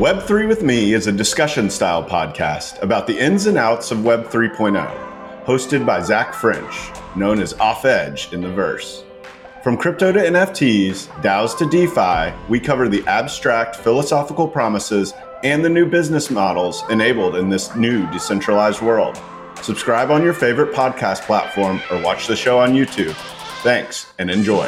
[0.00, 4.24] Web3 with Me is a discussion style podcast about the ins and outs of Web
[4.28, 9.04] 3.0, hosted by Zach French, known as Off Edge in the verse.
[9.62, 15.12] From crypto to NFTs, DAOs to DeFi, we cover the abstract philosophical promises
[15.44, 19.20] and the new business models enabled in this new decentralized world.
[19.60, 23.14] Subscribe on your favorite podcast platform or watch the show on YouTube.
[23.62, 24.66] Thanks and enjoy.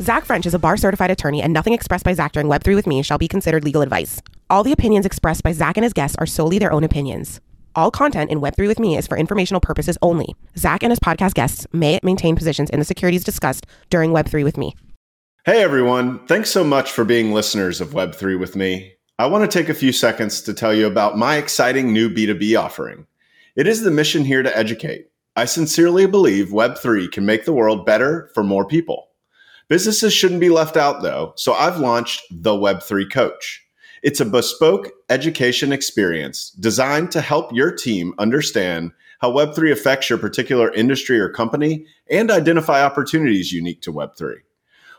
[0.00, 2.86] Zach French is a bar certified attorney, and nothing expressed by Zach during Web3 with
[2.86, 4.20] me shall be considered legal advice.
[4.50, 7.40] All the opinions expressed by Zach and his guests are solely their own opinions.
[7.76, 10.34] All content in Web3 with me is for informational purposes only.
[10.58, 14.56] Zach and his podcast guests may maintain positions in the securities discussed during Web3 with
[14.56, 14.74] me.
[15.44, 18.94] Hey everyone, thanks so much for being listeners of Web3 with me.
[19.20, 22.60] I want to take a few seconds to tell you about my exciting new B2B
[22.60, 23.06] offering.
[23.54, 25.06] It is the mission here to educate.
[25.36, 29.10] I sincerely believe Web3 can make the world better for more people.
[29.68, 33.64] Businesses shouldn't be left out though, so I've launched the Web3 Coach.
[34.02, 40.18] It's a bespoke education experience designed to help your team understand how Web3 affects your
[40.18, 44.34] particular industry or company and identify opportunities unique to Web3.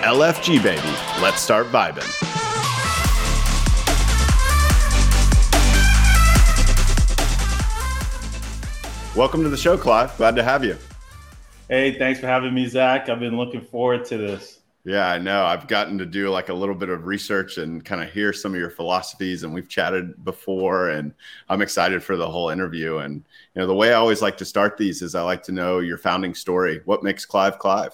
[0.03, 0.83] LFG, baby.
[1.23, 2.07] Let's start vibing.
[9.17, 10.15] Welcome to the show, Clive.
[10.19, 10.77] Glad to have you.
[11.71, 13.09] Hey, thanks for having me, Zach.
[13.09, 14.59] I've been looking forward to this.
[14.85, 15.45] Yeah, I know.
[15.45, 18.53] I've gotten to do like a little bit of research and kind of hear some
[18.53, 21.15] of your philosophies, and we've chatted before, and
[21.49, 22.99] I'm excited for the whole interview.
[22.99, 25.53] And you know, the way I always like to start these is I like to
[25.53, 26.81] know your founding story.
[26.85, 27.93] What makes Clive Clive?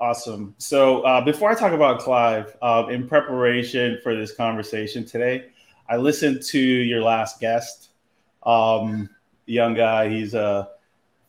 [0.00, 0.54] Awesome.
[0.58, 5.50] So uh, before I talk about Clive, uh, in preparation for this conversation today,
[5.88, 7.90] I listened to your last guest,
[8.44, 9.10] um,
[9.46, 10.08] young guy.
[10.08, 10.70] He's a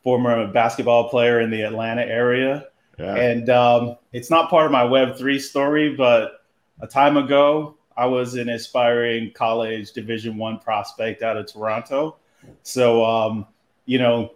[0.03, 2.67] former basketball player in the Atlanta area,
[2.99, 3.15] yeah.
[3.15, 6.43] and um, it's not part of my Web three story, but
[6.81, 12.17] a time ago, I was an aspiring college Division One prospect out of Toronto.
[12.63, 13.45] So, um,
[13.85, 14.31] you know,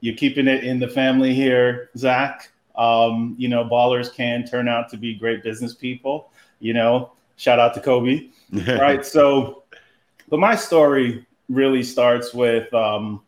[0.00, 2.50] you're keeping it in the family here, Zach.
[2.76, 6.30] Um, you know, ballers can turn out to be great business people.
[6.60, 8.28] You know, shout out to Kobe.
[8.52, 9.04] right.
[9.04, 9.62] So,
[10.28, 13.22] but my story really starts with, um,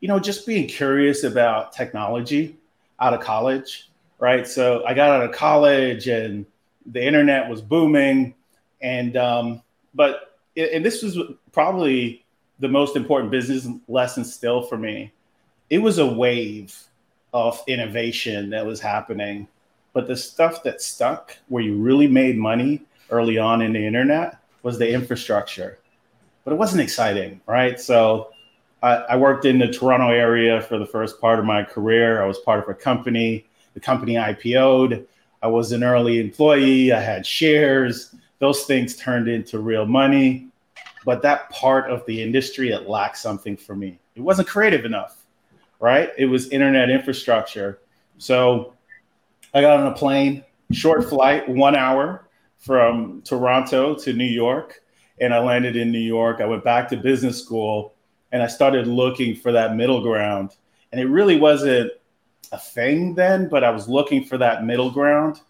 [0.00, 2.56] you know, just being curious about technology
[3.00, 3.87] out of college.
[4.20, 4.46] Right.
[4.46, 6.44] So I got out of college and
[6.86, 8.34] the internet was booming.
[8.80, 9.62] And, um,
[9.94, 11.18] but, and this was
[11.52, 12.24] probably
[12.58, 15.12] the most important business lesson still for me.
[15.70, 16.76] It was a wave
[17.32, 19.46] of innovation that was happening.
[19.92, 24.38] But the stuff that stuck, where you really made money early on in the internet,
[24.62, 25.78] was the infrastructure.
[26.44, 27.80] But it wasn't exciting, right?
[27.80, 28.30] So
[28.82, 32.22] I, I worked in the Toronto area for the first part of my career.
[32.22, 33.44] I was part of a company.
[33.78, 35.06] The company IPO'd.
[35.40, 36.92] I was an early employee.
[36.92, 38.14] I had shares.
[38.40, 40.48] Those things turned into real money.
[41.04, 43.98] But that part of the industry, it lacked something for me.
[44.16, 45.18] It wasn't creative enough
[45.80, 46.10] right?
[46.16, 47.80] It was internet infrastructure.
[48.18, 48.74] So
[49.54, 52.28] I got on a plane, short flight, one hour
[52.58, 54.82] from Toronto to New York.
[55.20, 56.40] And I landed in New York.
[56.40, 57.94] I went back to business school
[58.32, 60.56] and I started looking for that middle ground.
[60.92, 61.92] And it really wasn't
[62.52, 65.40] a thing then, but I was looking for that middle ground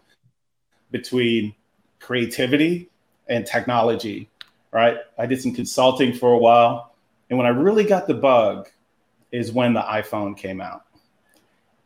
[0.91, 1.55] between
[1.99, 2.89] creativity
[3.27, 4.29] and technology,
[4.71, 4.97] right?
[5.17, 6.93] I did some consulting for a while.
[7.29, 8.69] And when I really got the bug,
[9.31, 10.85] is when the iPhone came out.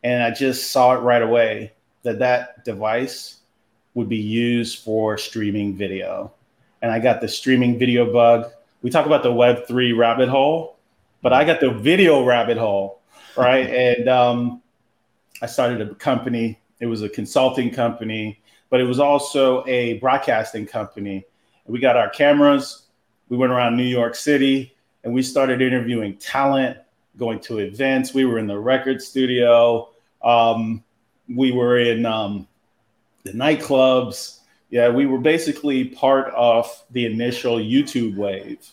[0.02, 1.72] And I just saw it right away
[2.02, 3.40] that that device
[3.94, 6.32] would be used for streaming video.
[6.82, 8.50] And I got the streaming video bug.
[8.82, 10.76] We talk about the Web3 rabbit hole.
[11.22, 13.00] but I got the video rabbit hole,
[13.34, 13.66] right?
[13.70, 14.62] and um,
[15.42, 16.60] I started a company.
[16.80, 18.40] It was a consulting company,
[18.70, 21.24] but it was also a broadcasting company.
[21.66, 22.82] We got our cameras.
[23.28, 26.78] We went around New York City and we started interviewing talent,
[27.16, 28.14] going to events.
[28.14, 29.90] We were in the record studio.
[30.22, 30.82] Um,
[31.28, 32.48] we were in um,
[33.22, 34.40] the nightclubs.
[34.70, 38.66] Yeah, we were basically part of the initial YouTube wave.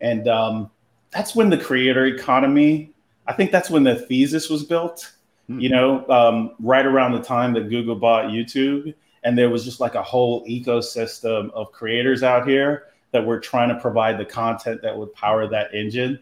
[0.00, 0.70] And um,
[1.10, 2.92] that's when the creator economy,
[3.26, 5.12] I think that's when the thesis was built.
[5.58, 8.94] You know, um, right around the time that Google bought YouTube.
[9.24, 13.68] And there was just like a whole ecosystem of creators out here that were trying
[13.68, 16.18] to provide the content that would power that engine.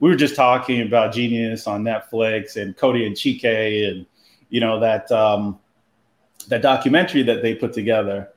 [0.00, 4.06] We were just talking about Genius on Netflix and Coodie and Chike and,
[4.50, 5.58] you know, that, um,
[6.48, 8.30] that documentary that they put together.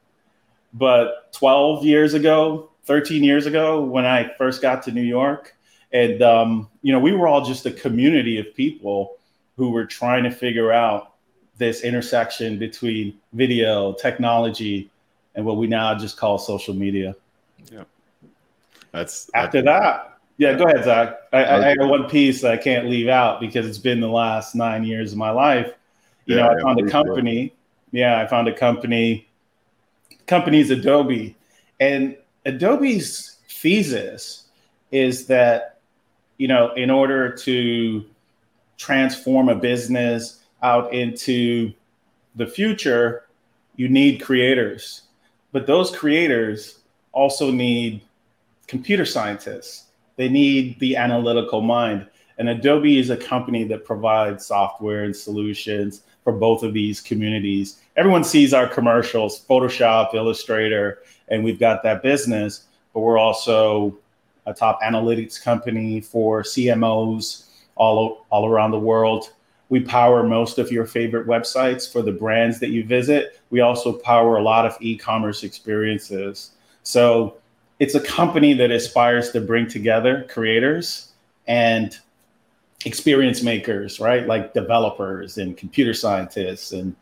[0.73, 5.55] But 12 years ago, 13 years ago, when I first got to New York,
[5.93, 9.17] and um, you know, we were all just a community of people
[9.61, 11.13] who were trying to figure out
[11.57, 14.89] this intersection between video, technology,
[15.35, 17.15] and what we now just call social media.
[17.71, 17.83] Yeah,
[18.91, 20.17] that's after that's, that.
[20.37, 21.17] Yeah, go ahead, Zach.
[21.31, 24.09] I, I, I got one piece that I can't leave out because it's been the
[24.09, 25.71] last nine years of my life.
[26.25, 27.53] You yeah, know, I found a company
[27.91, 29.27] yeah, I found a company.
[30.25, 31.35] Company's Adobe,
[31.79, 32.15] and
[32.45, 34.45] Adobe's thesis
[34.91, 35.79] is that
[36.37, 38.03] you know, in order to
[38.81, 41.71] transform a business out into
[42.35, 43.27] the future,
[43.75, 45.03] you need creators,
[45.51, 46.79] but those creators
[47.11, 48.01] also need
[48.65, 49.85] computer scientists.
[50.15, 52.07] They need the analytical mind.
[52.39, 57.81] And Adobe is a company that provides software and solutions for both of these communities.
[57.97, 63.95] Everyone sees our commercials, Photoshop, Illustrator, and we've got that business, but we're also
[64.47, 67.45] a top analytics company for CMOs
[67.75, 69.31] all, all around the world.
[69.69, 73.39] We power most of your favorite websites for the brands that you visit.
[73.49, 76.51] We also power a lot of e commerce experiences.
[76.83, 77.37] So
[77.79, 81.13] it's a company that aspires to bring together creators
[81.47, 81.97] and
[82.85, 84.27] experience makers, right?
[84.27, 86.95] Like developers and computer scientists, and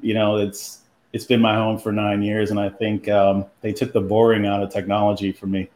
[0.00, 0.80] you know, it's
[1.12, 4.46] it's been my home for nine years, and I think um, they took the boring
[4.46, 5.68] out of technology for me.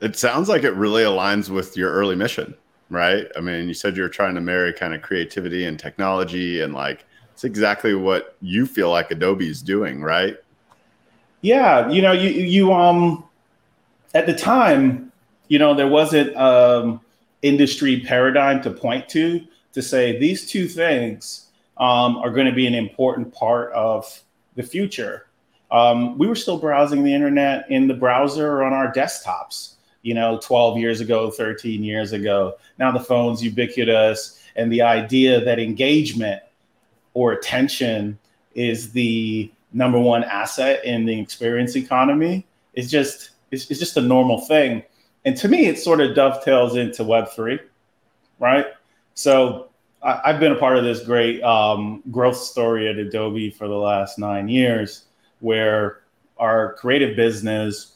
[0.00, 2.54] It sounds like it really aligns with your early mission,
[2.90, 3.26] right?
[3.36, 6.74] I mean, you said you were trying to marry kind of creativity and technology, and
[6.74, 10.36] like it's exactly what you feel like Adobe is doing, right?
[11.40, 13.24] Yeah, you know, you you um
[14.14, 15.12] at the time,
[15.48, 17.00] you know, there wasn't um
[17.42, 22.66] industry paradigm to point to to say these two things um, are going to be
[22.66, 24.22] an important part of
[24.56, 25.26] the future.
[25.70, 29.74] Um, we were still browsing the internet in the browser on our desktops,
[30.08, 32.54] you know, 12 years ago, 13 years ago.
[32.78, 36.42] Now the phone's ubiquitous, and the idea that engagement
[37.12, 38.18] or attention
[38.54, 44.00] is the number one asset in the experience economy is just it's, it's just a
[44.00, 44.82] normal thing.
[45.26, 47.60] And to me, it sort of dovetails into Web3,
[48.38, 48.64] right?
[49.12, 49.68] So
[50.02, 53.76] I, have been a part of this great um, growth story at Adobe for the
[53.76, 55.04] last nine years,
[55.40, 56.00] where
[56.38, 57.92] our creative business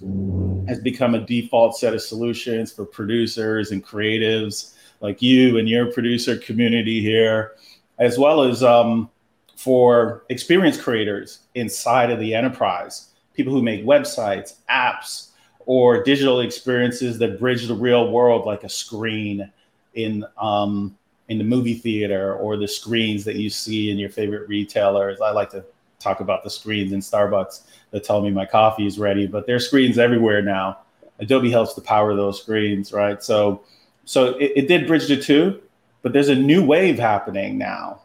[0.69, 5.93] has become a default set of solutions for producers and creatives like you and your
[5.93, 7.53] producer community here,
[7.98, 9.10] as well as um,
[9.56, 15.31] for experience creators inside of the enterprise, people who make websites, apps,
[15.67, 19.51] or digital experiences that bridge the real world, like a screen
[19.94, 20.96] in um,
[21.29, 25.20] in the movie theater or the screens that you see in your favorite retailers.
[25.20, 25.65] I like to
[26.03, 29.67] talk about the screens in Starbucks that tell me my coffee is ready, but there's
[29.67, 30.79] screens everywhere now.
[31.19, 33.23] Adobe helps to power those screens, right?
[33.23, 33.63] So,
[34.05, 35.61] so it, it did bridge the two,
[36.03, 38.03] but there's a new wave happening now,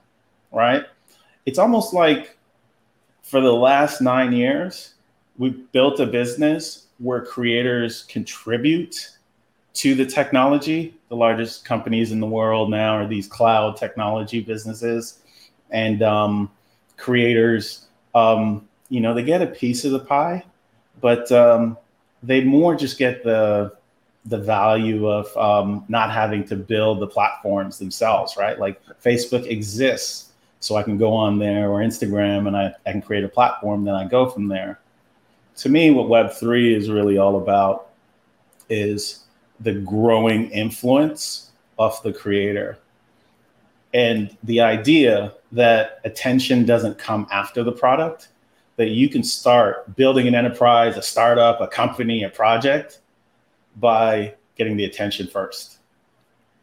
[0.52, 0.86] right?
[1.46, 2.38] It's almost like
[3.24, 4.94] for the last nine years,
[5.38, 9.12] we built a business where creators contribute
[9.74, 10.98] to the technology.
[11.10, 15.20] The largest companies in the world now are these cloud technology businesses,
[15.70, 16.52] and um,
[16.98, 17.87] creators,
[18.18, 20.44] um, you know, they get a piece of the pie,
[21.02, 21.78] but um,
[22.24, 23.74] they more just get the
[24.26, 28.60] the value of um, not having to build the platforms themselves, right?
[28.60, 33.02] Like Facebook exists, so I can go on there or Instagram, and I, I can
[33.02, 33.86] create a platform.
[33.86, 34.80] Then I go from there
[35.58, 37.90] to me, what Web3 is really all about
[38.70, 39.24] is
[39.60, 42.78] the growing influence of the creator
[43.94, 48.30] and the idea that attention doesn't come after the product,
[48.76, 53.00] that you can start building an enterprise, a startup, a company, a project
[53.78, 55.80] by getting the attention first.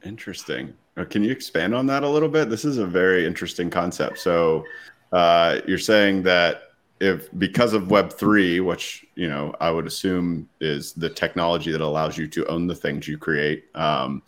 [0.05, 0.75] Interesting.
[0.97, 2.51] Uh, can you expand on that a little bit?
[2.51, 4.19] This is a very interesting concept.
[4.19, 4.65] So,
[5.13, 6.63] uh, you're saying that
[7.01, 11.81] if because of Web three, which you know I would assume is the technology that
[11.81, 14.23] allows you to own the things you create, um,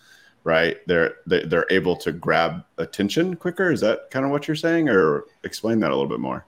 [0.47, 0.79] right?
[0.87, 3.71] They're they're able to grab attention quicker.
[3.71, 6.47] Is that kind of what you're saying, or explain that a little bit more?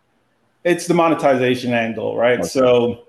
[0.65, 2.39] It's the monetization angle, right?
[2.39, 2.49] Okay.
[2.49, 3.05] So,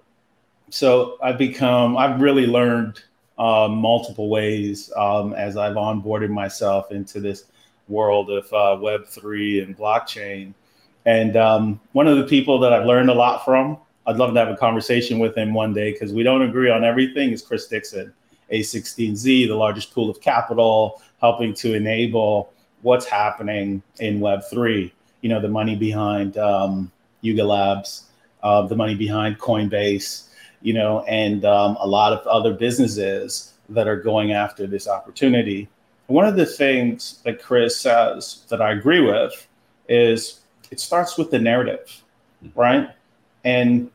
[0.69, 3.01] so I've become I've really learned
[3.37, 7.45] uh, multiple ways um, as I've onboarded myself into this
[7.87, 10.53] world of uh, Web three and blockchain
[11.05, 14.39] and um, one of the people that I've learned a lot from, I'd love to
[14.39, 17.67] have a conversation with him one day because we don't agree on everything, is Chris
[17.67, 18.13] Dixon,
[18.51, 24.91] A16Z, the largest pool of capital, helping to enable what's happening in Web3.
[25.21, 26.91] You know, the money behind um,
[27.21, 28.05] Yuga Labs,
[28.43, 30.29] uh, the money behind Coinbase,
[30.61, 35.67] you know, and um, a lot of other businesses that are going after this opportunity.
[36.07, 39.47] One of the things that Chris says that I agree with
[39.87, 40.39] is
[40.71, 42.03] it starts with the narrative,
[42.55, 42.89] right?
[43.43, 43.91] And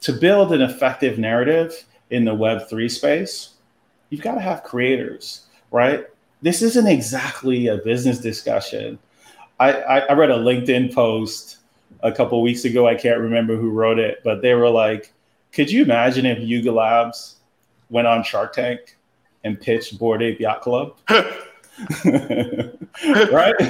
[0.00, 3.50] to build an effective narrative in the Web3 space,
[4.12, 6.06] you've got to have creators, right?
[6.42, 8.98] This isn't exactly a business discussion.
[9.58, 11.56] I, I, I read a LinkedIn post
[12.02, 12.86] a couple weeks ago.
[12.86, 15.14] I can't remember who wrote it, but they were like,
[15.50, 17.36] could you imagine if Yuga Labs
[17.88, 18.98] went on Shark Tank
[19.44, 20.94] and pitched Bored Ape Yacht Club?
[22.04, 23.54] right?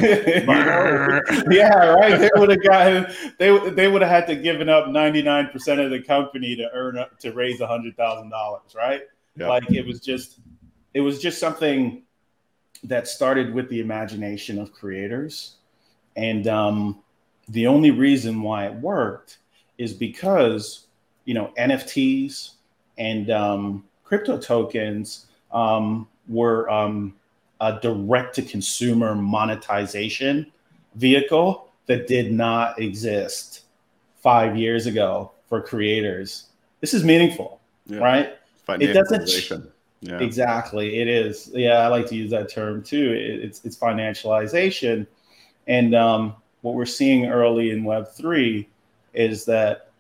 [1.51, 2.19] yeah, right.
[2.19, 5.81] They would have got they they would have had to given up ninety nine percent
[5.81, 9.03] of the company to earn up to raise a hundred thousand dollars, right?
[9.37, 10.41] Like it was just
[10.95, 12.03] it was just something
[12.85, 15.57] that started with the imagination of creators,
[16.17, 17.03] and um,
[17.49, 19.39] the only reason why it worked
[19.79, 20.87] is because
[21.25, 22.53] you know NFTs
[22.99, 27.15] and um, crypto tokens um, were um,
[27.61, 30.53] a direct to consumer monetization
[30.97, 33.63] vehicle that did not exist
[34.17, 36.49] five years ago for creators.
[36.81, 37.99] This is meaningful, yeah.
[37.99, 38.39] right?
[38.69, 39.73] It doesn't.
[40.01, 40.19] Yeah.
[40.19, 41.51] Exactly, it is.
[41.53, 43.13] Yeah, I like to use that term too.
[43.13, 45.07] It, it's it's financialization,
[45.69, 48.69] and um, what we're seeing early in Web three
[49.15, 49.91] is that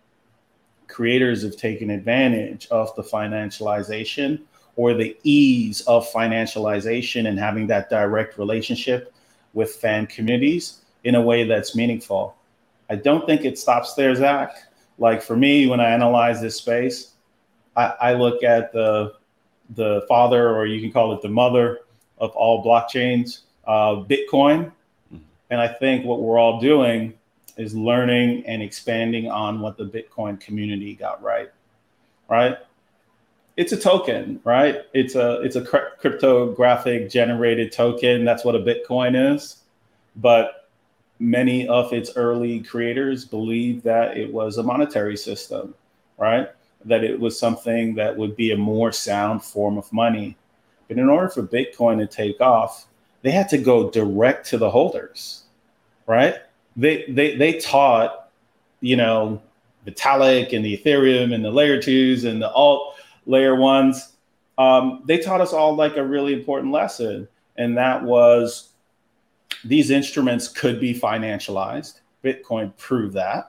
[0.88, 4.40] creators have taken advantage of the financialization
[4.75, 9.12] or the ease of financialization and having that direct relationship
[9.54, 12.35] with fan communities in a way that's meaningful.
[12.90, 14.57] I don't think it stops there, Zach.
[14.99, 17.12] Like for me, when I analyze this space,
[17.76, 19.14] I, I look at the
[19.71, 21.81] the father, or you can call it the mother
[22.19, 24.71] of all blockchains, uh, Bitcoin.
[25.50, 27.14] And I think what we're all doing
[27.57, 31.50] is learning and expanding on what the Bitcoin community got right.
[32.29, 32.57] Right
[33.57, 34.83] it's a token, right?
[34.95, 38.25] It's a it's a cryptographic generated token.
[38.25, 39.62] That's what a Bitcoin is.
[40.17, 40.69] But
[41.19, 45.75] many of its early creators believed that it was a monetary system,
[46.19, 46.49] right?
[46.85, 50.37] That it was something that would be a more sound form of money.
[50.89, 52.87] But in order for Bitcoin to take off,
[53.23, 55.45] they had to go direct to the holders,
[56.07, 56.37] right?
[56.77, 58.31] They they they taught,
[58.81, 59.41] you know,
[59.87, 62.97] Vitalik and the Ethereum and the layer twos and the alt
[63.27, 64.12] layer ones,
[64.59, 68.71] um, they taught us all like a really important lesson, and that was
[69.65, 72.01] these instruments could be financialized.
[72.25, 73.47] Bitcoin proved that,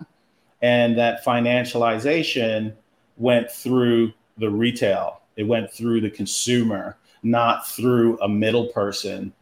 [0.62, 2.74] and that financialization
[3.18, 5.22] went through the retail.
[5.36, 9.34] It went through the consumer, not through a middle person.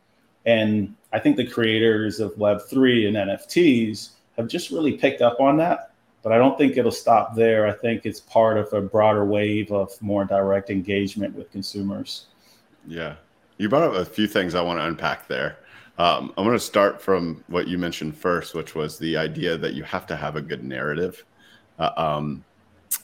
[0.45, 5.57] And I think the creators of Web3 and NFTs have just really picked up on
[5.57, 5.91] that
[6.23, 7.67] but I don't think it'll stop there.
[7.67, 12.27] I think it's part of a broader wave of more direct engagement with consumers.
[12.87, 13.15] Yeah.
[13.57, 15.57] You brought up a few things I want to unpack there.
[15.97, 19.73] Um, I'm going to start from what you mentioned first, which was the idea that
[19.73, 21.25] you have to have a good narrative.
[21.77, 22.43] Uh, um,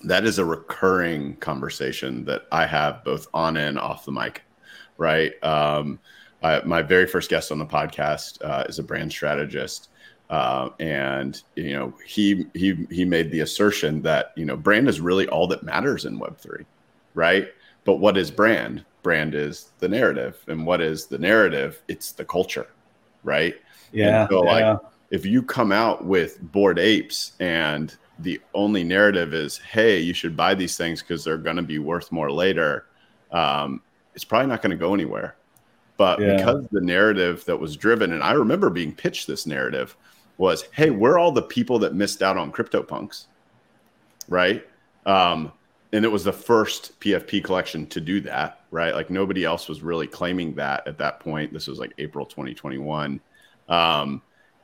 [0.04, 4.44] that is a recurring conversation that I have both on and off the mic,
[4.98, 5.32] right?
[5.44, 6.00] Um,
[6.44, 9.90] I, my very first guest on the podcast uh, is a brand strategist
[10.30, 15.00] uh, and you know he he he made the assertion that you know brand is
[15.00, 16.66] really all that matters in Web three,
[17.14, 17.48] right?
[17.86, 18.84] But what is brand?
[19.04, 21.82] Brand is the narrative, and what is the narrative?
[21.88, 22.68] It's the culture,
[23.24, 23.56] right?
[23.94, 24.28] Yeah.
[24.28, 24.52] so, yeah.
[24.52, 24.80] like,
[25.12, 30.36] if you come out with bored apes and the only narrative is, "Hey, you should
[30.36, 32.86] buy these things because they're going to be worth more later,"
[33.32, 33.82] um,
[34.16, 35.36] it's probably not going to go anywhere.
[35.98, 36.38] But yeah.
[36.38, 39.98] because the narrative that was driven, and I remember being pitched this narrative
[40.38, 43.26] was, hey, we're all the people that missed out on CryptoPunks,
[44.30, 44.66] right?
[45.06, 45.52] Um,
[45.94, 48.94] and it was the first PFP collection to do that, right?
[48.94, 51.54] Like nobody else was really claiming that at that point.
[51.54, 53.20] This was like April 2021.
[53.70, 54.22] Um,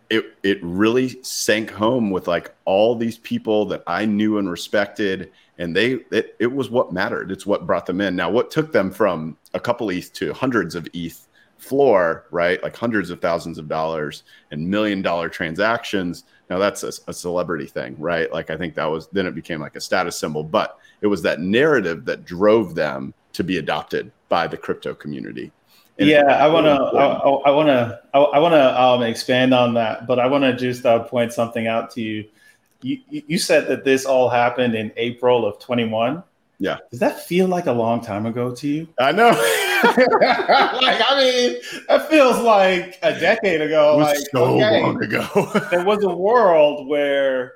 [0.09, 5.31] it it really sank home with like all these people that I knew and respected,
[5.57, 7.31] and they it, it was what mattered.
[7.31, 8.15] It's what brought them in.
[8.15, 11.27] Now, what took them from a couple ETH to hundreds of ETH
[11.63, 12.61] floor, right?
[12.61, 16.25] Like hundreds of thousands of dollars and million dollar transactions.
[16.49, 18.31] Now that's a, a, celebrity thing, right?
[18.31, 21.21] Like I think that was then it became like a status symbol, but it was
[21.21, 25.51] that narrative that drove them to be adopted by the crypto community.
[25.99, 30.07] And yeah, I want to, I want to, I want to um, expand on that,
[30.07, 32.25] but I want to just uh, point something out to you.
[32.81, 32.99] you.
[33.09, 36.23] You said that this all happened in April of 21.
[36.57, 36.77] Yeah.
[36.91, 38.87] Does that feel like a long time ago to you?
[38.99, 39.29] I know.
[39.83, 43.97] like, I mean, that feels like a decade ago.
[43.97, 45.51] like, so okay, long ago.
[45.71, 47.53] there was a world where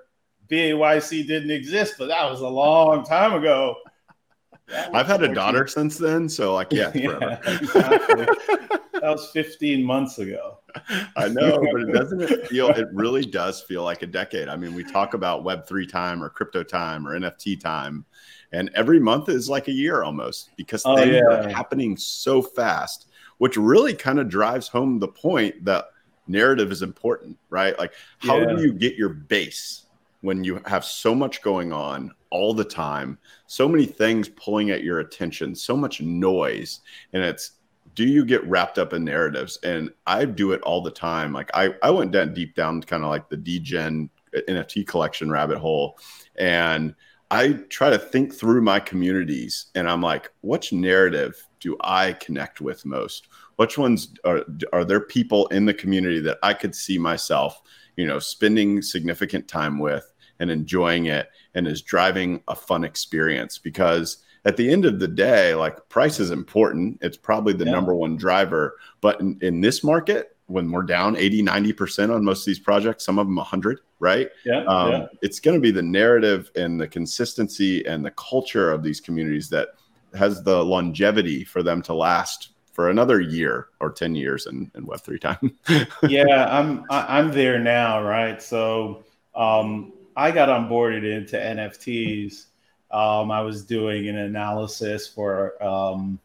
[0.50, 3.78] BAYC didn't exist, but that was a long time ago.
[4.94, 5.74] I've had a daughter years.
[5.74, 8.26] since then, so like, yeah, yeah exactly.
[8.94, 10.60] that was 15 months ago.
[11.16, 12.70] I know, but it doesn't it feel.
[12.70, 14.48] It really does feel like a decade.
[14.48, 18.06] I mean, we talk about Web three time or crypto time or NFT time,
[18.52, 21.22] and every month is like a year almost because oh, things yeah.
[21.22, 23.08] are happening so fast
[23.38, 25.86] which really kind of drives home the point that
[26.28, 28.54] narrative is important right like how yeah.
[28.54, 29.84] do you get your base
[30.22, 34.84] when you have so much going on all the time so many things pulling at
[34.84, 36.82] your attention so much noise
[37.14, 37.52] and it's
[37.96, 41.50] do you get wrapped up in narratives and i do it all the time like
[41.54, 45.58] i, I went down deep down kind of like the degen uh, nft collection rabbit
[45.58, 45.98] hole
[46.36, 46.94] and
[47.30, 52.62] I try to think through my communities and I'm like, which narrative do I connect
[52.62, 53.28] with most?
[53.58, 57.62] Which ones are are there people in the community that I could see myself,
[57.98, 63.58] you know, spending significant time with and enjoying it and is driving a fun experience
[63.58, 67.00] because at the end of the day, like price is important.
[67.02, 67.72] It's probably the yeah.
[67.72, 68.78] number one driver.
[69.02, 73.06] But in, in this market, when we're down 80 90% on most of these projects
[73.06, 75.06] some of them 100 right yeah, um, yeah.
[75.22, 79.50] it's going to be the narrative and the consistency and the culture of these communities
[79.50, 79.70] that
[80.16, 84.86] has the longevity for them to last for another year or 10 years in, in
[84.86, 85.88] web3 time.
[86.10, 88.42] Yeah i'm i'm there now right?
[88.42, 89.04] So
[89.36, 92.46] um, i got onboarded into nfts
[92.92, 96.20] um, i was doing an analysis for um,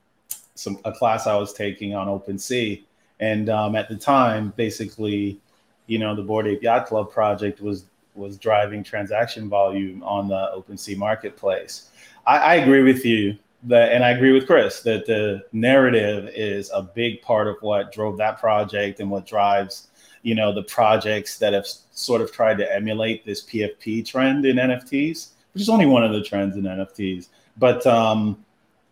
[0.54, 2.82] some a class i was taking on OpenSea
[3.22, 5.40] and um, at the time, basically,
[5.86, 7.84] you know, the bored Ape Yacht Club project was
[8.14, 11.90] was driving transaction volume on the OpenSea marketplace.
[12.26, 16.70] I, I agree with you that, and I agree with Chris that the narrative is
[16.74, 19.88] a big part of what drove that project and what drives,
[20.22, 24.56] you know, the projects that have sort of tried to emulate this PFP trend in
[24.56, 27.28] NFTs, which is only one of the trends in NFTs.
[27.56, 28.44] But um,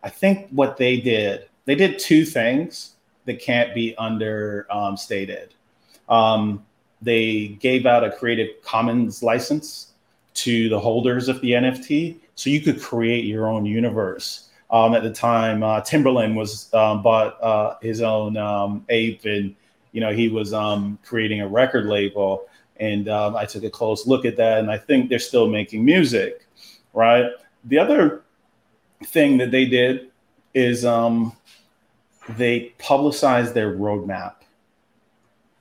[0.03, 5.55] I think what they did, they did two things that can't be understated.
[6.09, 6.65] Um,
[7.03, 9.93] they gave out a Creative Commons license
[10.35, 14.50] to the holders of the NFT, so you could create your own universe.
[14.71, 19.55] Um, at the time, uh, Timbaland was um, bought uh, his own um, ape, and
[19.93, 22.47] you know he was um, creating a record label.
[22.77, 25.85] And um, I took a close look at that, and I think they're still making
[25.85, 26.47] music,
[26.95, 27.27] right?
[27.65, 28.23] The other
[29.05, 30.11] thing that they did
[30.55, 31.37] is um,
[32.37, 34.35] they publicized their roadmap,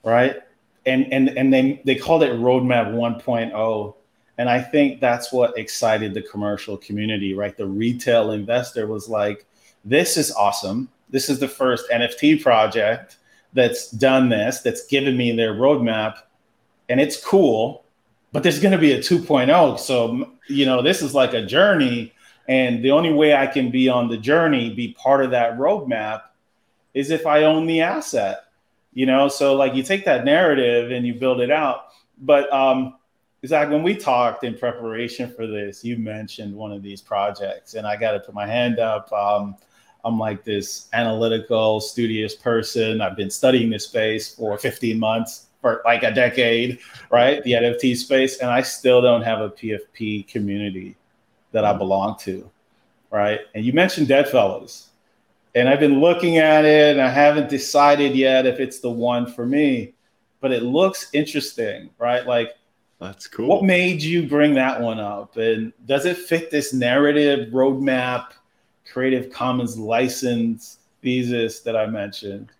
[0.03, 0.37] right?
[0.85, 3.95] And and and they they called it Roadmap 1.0.
[4.39, 7.57] And I think that's what excited the commercial community, right?
[7.57, 9.45] The retail investor was like,
[9.83, 10.87] this is awesome.
[11.09, 13.17] This is the first NFT project
[13.51, 16.19] that's done this, that's given me their roadmap,
[16.87, 17.83] and it's cool,
[18.31, 19.77] but there's going to be a 2.0.
[19.77, 22.13] So, you know, this is like a journey.
[22.47, 26.21] And the only way I can be on the journey, be part of that roadmap,
[26.93, 28.45] is if I own the asset,
[28.93, 29.27] you know?
[29.27, 31.87] So like you take that narrative and you build it out.
[32.17, 32.95] But um,
[33.45, 37.87] Zach, when we talked in preparation for this, you mentioned one of these projects, and
[37.87, 39.11] I got to put my hand up.
[39.13, 39.55] Um,
[40.03, 43.01] I'm like this analytical, studious person.
[43.01, 46.79] I've been studying this space for 15 months, for like a decade,
[47.11, 47.43] right?
[47.43, 50.95] The NFT space, and I still don't have a PFP community
[51.51, 52.49] that I belong to,
[53.11, 53.39] right?
[53.55, 54.89] And you mentioned Deadfellaz
[55.55, 59.25] and I've been looking at it and I haven't decided yet if it's the one
[59.25, 59.93] for me,
[60.41, 62.25] but it looks interesting, right?
[62.25, 62.55] Like,
[62.99, 63.47] that's cool.
[63.47, 65.37] What made you bring that one up?
[65.37, 68.31] And does it fit this narrative roadmap,
[68.91, 72.51] Creative Commons license thesis that I mentioned?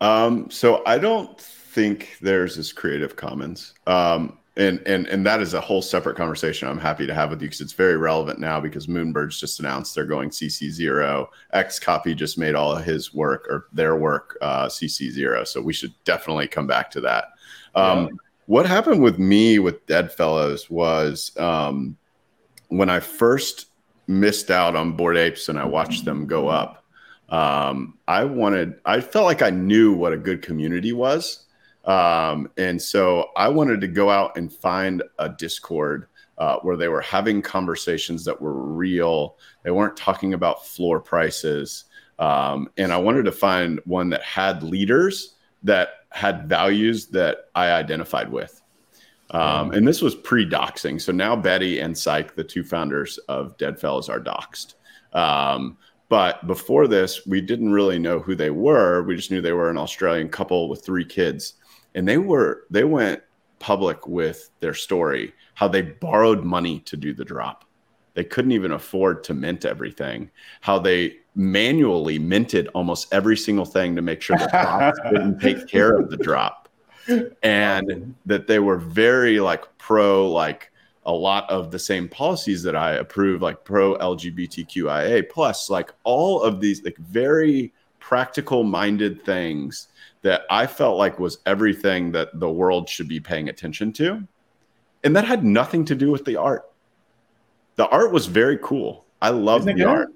[0.00, 3.74] Um, so I don't think there's this Creative Commons.
[3.86, 7.40] Um, and and and that is a whole separate conversation I'm happy to have with
[7.40, 11.30] you because it's very relevant now because Moonbirds just announced they're going CC zero.
[11.54, 15.72] XCOPY just made all of his work or their work uh, CC zero, so we
[15.72, 17.28] should definitely come back to that.
[17.74, 18.08] Um, yeah.
[18.50, 21.96] What happened with me with Deadfellaz was um,
[22.66, 23.66] when I first
[24.08, 26.82] missed out on Bored Apes and I watched them go up.
[27.28, 31.46] Um, I wanted, I felt like I knew what a good community was
[31.84, 36.08] um, and so I wanted to go out and find a Discord
[36.38, 39.36] uh, where they were having conversations that were real.
[39.62, 41.84] They weren't talking about floor prices.
[42.18, 47.70] Um, and I wanted to find one that had leaders that had values that I
[47.70, 48.60] identified with.
[49.30, 51.00] Um, and this was pre doxing.
[51.00, 54.74] So now Betty and Psych, the two founders of Deadfellaz, are doxed.
[55.12, 59.02] Um, but before this, we didn't really know who they were.
[59.04, 61.54] We just knew they were an Australian couple with three kids
[61.94, 63.22] and they were they went
[63.58, 67.64] public with their story how they borrowed money to do the drop
[68.14, 73.94] they couldn't even afford to mint everything how they manually minted almost every single thing
[73.96, 76.68] to make sure the props didn't take care of the drop
[77.42, 80.70] and that they were very like pro like
[81.06, 86.42] a lot of the same policies that i approve like pro lgbtqia plus like all
[86.42, 89.88] of these like very practical minded things
[90.22, 94.26] that I felt like was everything that the world should be paying attention to.
[95.04, 96.70] And that had nothing to do with the art.
[97.76, 99.04] The art was very cool.
[99.22, 99.86] I love the good?
[99.86, 100.08] art.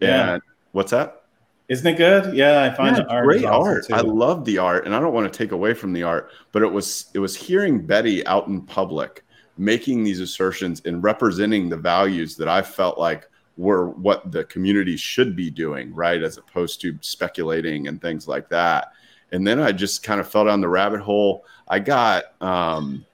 [0.00, 0.34] Yeah.
[0.34, 1.22] And what's that?
[1.68, 2.34] Isn't it good?
[2.34, 3.86] Yeah, I find yeah, art great art.
[3.90, 6.62] I love the art, and I don't want to take away from the art, but
[6.62, 9.24] it was it was hearing Betty out in public
[9.56, 14.96] making these assertions and representing the values that I felt like were what the community
[14.96, 16.22] should be doing, right?
[16.22, 18.92] As opposed to speculating and things like that
[19.34, 21.44] and then I just kind of fell down the rabbit hole.
[21.66, 23.04] I got um,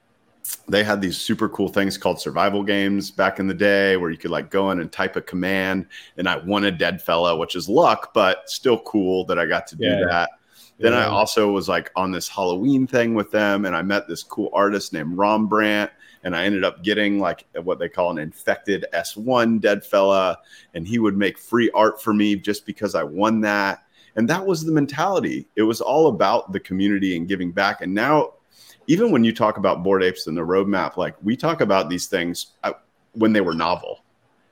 [0.68, 4.16] they had these super cool things called survival games back in the day where you
[4.16, 5.86] could like go in and type a command
[6.16, 9.66] and I won a dead fellow, which is luck, but still cool that I got
[9.68, 10.04] to do yeah.
[10.08, 10.30] that.
[10.78, 11.00] Then yeah.
[11.00, 14.50] I also was like on this Halloween thing with them and I met this cool
[14.52, 15.90] artist named Rembrandt
[16.22, 20.38] and I ended up getting like what they call an infected S1 dead fella
[20.74, 23.84] and he would make free art for me just because I won that
[24.16, 25.46] and that was the mentality.
[25.56, 27.80] It was all about the community and giving back.
[27.80, 28.34] And now,
[28.86, 32.06] even when you talk about bored apes and the roadmap, like we talk about these
[32.06, 32.72] things uh,
[33.12, 34.04] when they were novel.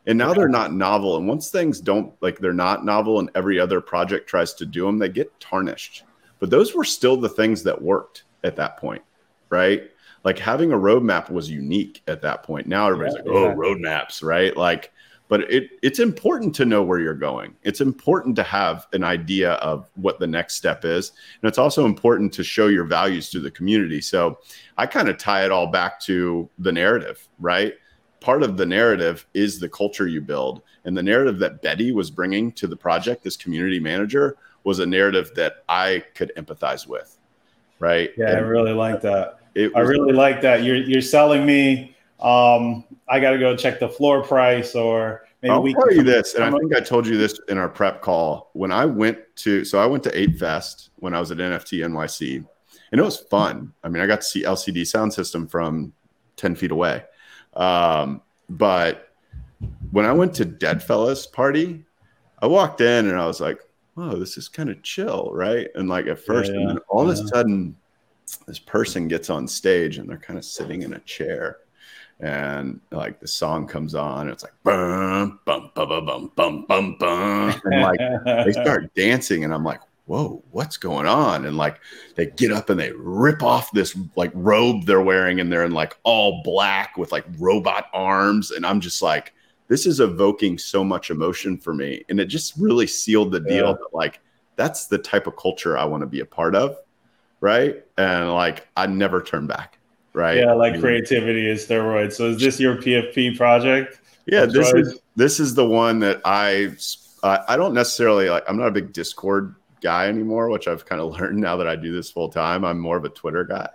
[0.07, 1.19] And now they're not novel.
[1.19, 4.87] And once things don't like they're not novel and every other project tries to do
[4.87, 6.05] them, they get tarnished.
[6.39, 9.03] But those were still the things that worked at that point,
[9.51, 9.91] right?
[10.25, 12.67] Like having a roadmap was unique at that point.
[12.67, 14.57] Now everybody's yeah, like, oh, roadmaps, right?
[14.57, 14.93] Like
[15.29, 17.55] but it it's important to know where you're going.
[17.63, 21.85] It's important to have an idea of what the next step is and it's also
[21.85, 24.01] important to show your values to the community.
[24.01, 24.39] So
[24.77, 27.75] i kind of tie it all back to the narrative right?
[28.21, 32.11] Part of the narrative is the culture you build and the narrative that betty was
[32.11, 37.19] bringing to the project this community manager was a narrative that i could empathize with
[37.79, 38.11] right?
[38.17, 39.39] Yeah and i really like that.
[39.57, 40.65] i really like that.
[40.65, 45.53] You're you're selling me um, I got to go check the floor price or maybe
[45.53, 48.03] I'll we tell you this, and I think I told you this in our prep
[48.03, 48.51] call.
[48.55, 51.85] When I went to, so I went to Ape Fest when I was at NFT
[51.85, 52.45] NYC,
[52.93, 53.73] and it was fun.
[53.85, 55.93] I mean, I got to see LCD Soundsystem from
[56.37, 57.05] 10 feet away.
[57.55, 59.13] Um, but
[59.91, 61.85] when I went to Deadfellaz party,
[62.41, 63.61] I walked in and I was like,
[63.95, 67.13] "Whoa, this is kind of chill, right?" And like at first, yeah, then all yeah.
[67.13, 67.77] of a sudden,
[68.47, 71.59] this person gets on stage and they're kind of sitting in a chair
[72.21, 76.97] and like the song comes on and it's like bum bum bum bum bum bum
[76.99, 78.01] bum and like
[78.45, 81.45] they start dancing and i'm like whoa what's going on?
[81.45, 81.81] And like
[82.17, 85.73] they get up and they rip off this like robe they're wearing and they're in
[85.73, 89.35] like all black with like robot arms and i'm just like
[89.69, 93.67] this is evoking so much emotion for me and it just really sealed the deal
[93.67, 93.73] yeah.
[93.73, 94.21] that like
[94.57, 96.77] that's the type of culture i want to be a part of
[97.41, 97.85] right?
[97.97, 99.78] And like i never turn back
[100.13, 100.39] right?
[100.39, 102.15] Yeah, like creativity is steroids.
[102.15, 104.01] So is this your PFP project?
[104.27, 106.75] Yeah, this is this is the one that I
[107.23, 108.45] uh, I don't necessarily like.
[108.49, 111.77] I'm not a big Discord guy anymore, which I've kind of learned now that I
[111.77, 112.65] do this full time.
[112.65, 113.69] I'm more of a Twitter guy.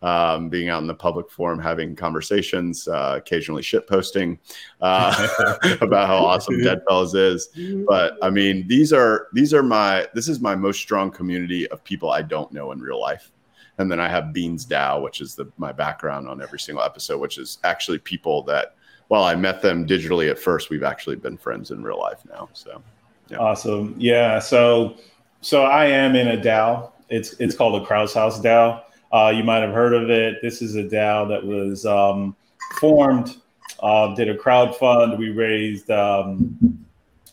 [0.00, 4.38] Um, being out in the public forum, having conversations, uh, occasionally shit posting
[4.80, 5.26] uh,
[5.80, 7.48] about how awesome Deadfellaz is.
[7.84, 11.82] But I mean, these are these are my this is my most strong community of
[11.82, 13.32] people I don't know in real life
[13.78, 17.18] and then I have Beans DAO, which is the my background on every single episode,
[17.18, 18.74] which is actually people that
[19.08, 22.48] while I met them digitally at first, we've actually been friends in real life now.
[22.52, 22.82] So
[23.28, 23.38] yeah.
[23.38, 24.38] awesome, yeah.
[24.38, 24.96] So
[25.40, 26.90] so I am in a DAO.
[27.08, 28.82] It's it's called the Krause House DAO.
[29.12, 30.42] Uh, you might have heard of it.
[30.42, 32.36] This is a DAO that was um,
[32.78, 33.36] formed,
[33.80, 35.18] uh, did a crowd fund.
[35.18, 36.84] We raised, um,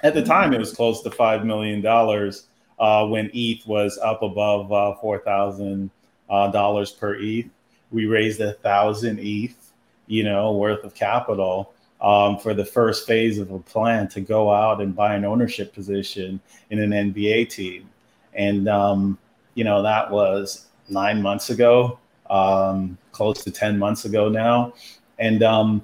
[0.02, 4.72] at the time, it was close to $5 million uh, when ETH was up above
[4.72, 5.90] uh, $4,000
[6.30, 7.50] uh, per ETH.
[7.92, 9.72] We raised a thousand ETH,
[10.08, 14.52] you know, worth of capital um, for the first phase of a plan to go
[14.52, 17.90] out and buy an ownership position in an NBA team.
[18.34, 19.18] And, um,
[19.54, 24.74] you know, that was nine months ago, um, close to 10 months ago now.
[25.18, 25.84] And, um,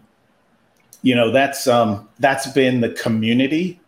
[1.02, 3.80] you know, that's, um, that's been the community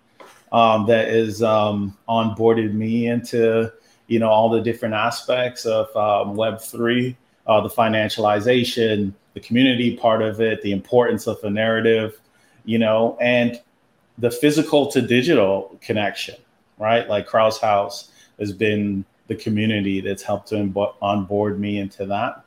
[0.52, 3.72] um, has um, onboarded me into,
[4.14, 7.16] you know, all the different aspects of um, Web3,
[7.48, 12.22] uh, the financialization, the community part of it, the importance of the narrative,
[12.64, 13.60] you know, and
[14.20, 16.36] the physical to digital connection,
[16.78, 17.10] right?
[17.10, 20.72] Like Krause House has been the community that's helped to
[21.02, 22.46] onboard me into that.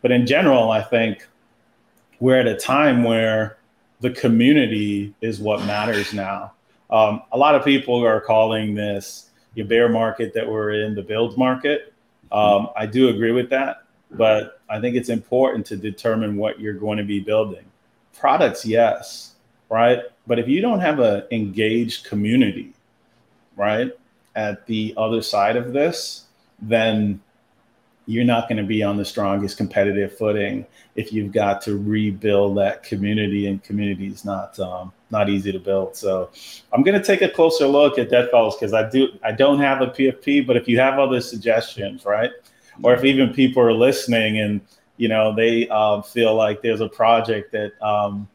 [0.00, 1.26] But in general, I think
[2.20, 3.58] we're at a time where
[3.98, 6.52] the community is what matters now.
[6.90, 11.02] Um, a lot of people are calling this the bear market that we're in, the
[11.02, 11.92] build market.
[12.30, 16.74] Um, I do agree with that, but I think it's important to determine what you're
[16.74, 17.64] going to be building.
[18.18, 19.34] Products, yes,
[19.70, 20.02] right?
[20.26, 22.72] But if you don't have an engaged community,
[23.56, 23.92] right,
[24.34, 26.24] at the other side of this,
[26.60, 27.20] then
[28.08, 30.66] you're not going to be on the strongest competitive footing
[30.96, 35.58] if you've got to rebuild that community and community is not um, not easy to
[35.58, 36.30] build so
[36.72, 39.80] i'm going to take a closer look at Deadfellaz because i do i don't have
[39.82, 42.30] a pfp but if you have other suggestions right
[42.82, 44.60] or if even people are listening and
[44.96, 48.28] you know they uh, feel like there's a project that um,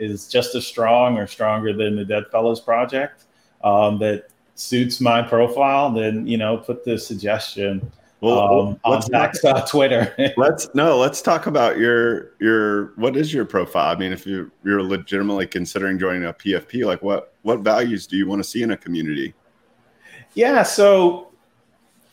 [0.00, 3.24] is just as strong or stronger than the Deadfellaz project
[3.62, 7.92] um, that suits my profile, then you know, put the suggestion.
[8.20, 10.14] Well, um, on Zach's uh, Twitter.
[10.36, 13.94] let's no, let's talk about your your what is your profile?
[13.94, 18.16] I mean, if you you're legitimately considering joining a PFP, like what what values do
[18.16, 19.34] you want to see in a community?
[20.34, 21.30] Yeah, so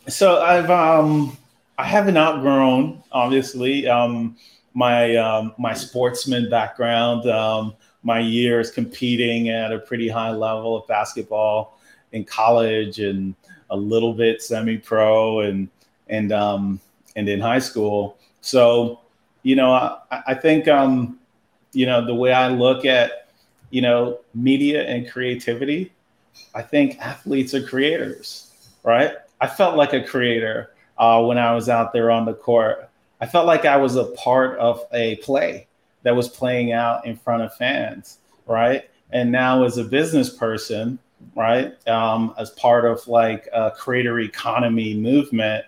[0.08, 1.38] so I've um
[1.78, 4.38] I haven't outgrown obviously um
[4.74, 10.88] my um my sportsman background um my years competing at a pretty high level of
[10.88, 11.80] basketball
[12.14, 13.36] in college and
[13.70, 15.68] a little bit semi-pro and
[16.10, 16.80] and um,
[17.16, 18.18] and in high school.
[18.42, 19.00] So,
[19.44, 21.20] you know, I, I think um,
[21.74, 23.30] you know the way I look at
[23.70, 25.92] you know media and creativity,
[26.56, 28.52] I think athletes are creators,
[28.84, 29.14] right?
[29.40, 32.90] I felt like a creator uh, when I was out there on the court.
[33.20, 35.68] I felt like I was a part of a play
[36.04, 38.90] that was playing out in front of fans, right?
[39.12, 41.00] And now, as a business person,
[41.36, 41.76] right?
[41.88, 45.66] Um, as part of like a creator economy movement,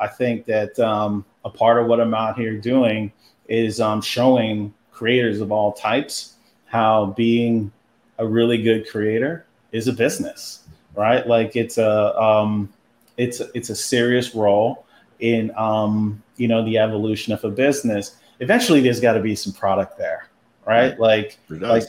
[0.00, 3.12] I think that um, a part of what I'm out here doing
[3.48, 6.34] is um, showing creators of all types
[6.66, 7.70] how being
[8.18, 11.26] a really good creator is a business, right?
[11.26, 12.72] Like it's a um,
[13.16, 14.86] it's it's a serious role
[15.18, 18.16] in um, you know the evolution of a business.
[18.40, 20.28] Eventually, there's got to be some product there,
[20.66, 20.98] right?
[20.98, 21.84] Like like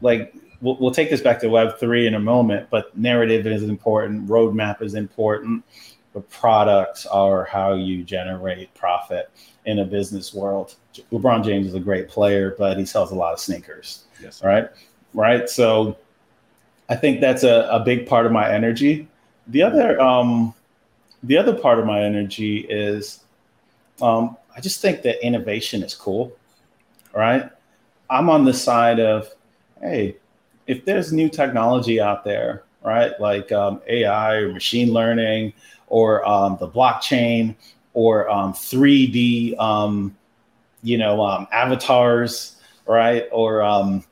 [0.00, 3.62] like we'll, we'll take this back to Web three in a moment, but narrative is
[3.62, 5.64] important, roadmap is important,
[6.14, 9.30] but products are how you generate profit
[9.66, 10.76] in a business world.
[11.12, 14.04] LeBron James is a great player, but he sells a lot of sneakers.
[14.22, 14.42] Yes.
[14.42, 14.70] Right.
[15.12, 15.48] Right.
[15.50, 15.98] So
[16.88, 19.08] I think that's a, a big part of my energy.
[19.48, 20.54] The other um,
[21.24, 23.20] the other part of my energy is
[24.00, 26.36] um, I just think that innovation is cool.
[27.14, 27.50] Right.
[28.10, 29.28] I'm on the side of,
[29.80, 30.16] hey,
[30.66, 35.52] if there's new technology out there, right, like um, AI or machine learning
[35.94, 37.54] or um, the blockchain
[37.92, 40.16] or um, 3D, um,
[40.82, 44.02] you know, um, avatars, right, or um,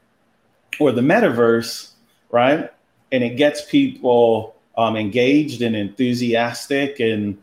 [0.79, 1.91] or the metaverse,
[2.31, 2.71] right,
[3.11, 7.37] and it gets people engaged and enthusiastic and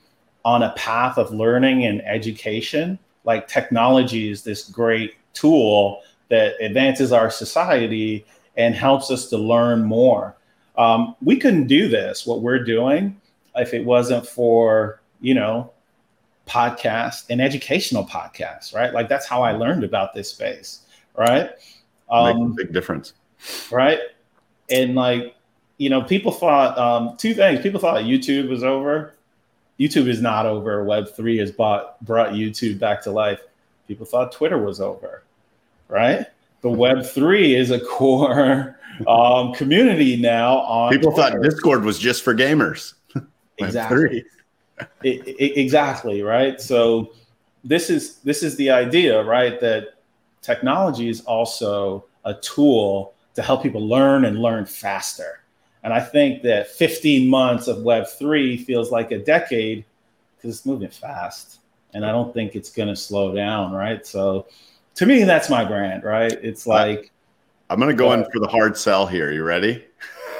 [0.45, 2.97] on a path of learning and education.
[3.25, 8.25] Like technology is this great tool that advances our society
[8.55, 10.33] and helps us to learn more.
[10.77, 13.18] Um, we couldn't do this, what we're doing,
[13.55, 15.71] if it wasn't for, you know,
[16.47, 18.93] podcast and educational podcasts, right?
[18.93, 20.81] Like that's how I learned about this space,
[21.15, 21.51] right?
[22.09, 23.13] Um, big difference.
[23.71, 23.99] Right.
[24.69, 25.35] And like,
[25.77, 27.61] you know, people thought um, two things.
[27.61, 29.13] People thought YouTube was over.
[29.79, 30.83] YouTube is not over.
[30.83, 33.39] Web3 has bought, brought YouTube back to life.
[33.87, 35.23] People thought Twitter was over,
[35.87, 36.25] right?
[36.61, 40.59] the Web three is a core um, community now.
[40.59, 41.31] On people Twitter.
[41.31, 42.93] thought Discord was just for gamers.
[43.59, 44.25] Exactly.
[45.03, 46.59] it, it, exactly right.
[46.61, 47.13] So
[47.63, 49.59] this is this is the idea, right?
[49.59, 49.95] That
[50.41, 55.43] technology is also a tool to help people learn and learn faster.
[55.83, 59.85] And I think that 15 months of Web3 feels like a decade
[60.35, 61.59] because it's moving fast.
[61.93, 64.05] And I don't think it's going to slow down, right?
[64.05, 64.47] So
[64.95, 66.31] to me, that's my brand, right?
[66.31, 67.11] It's like.
[67.69, 69.31] I'm going to go uh, in for the hard sell here.
[69.31, 69.85] You ready?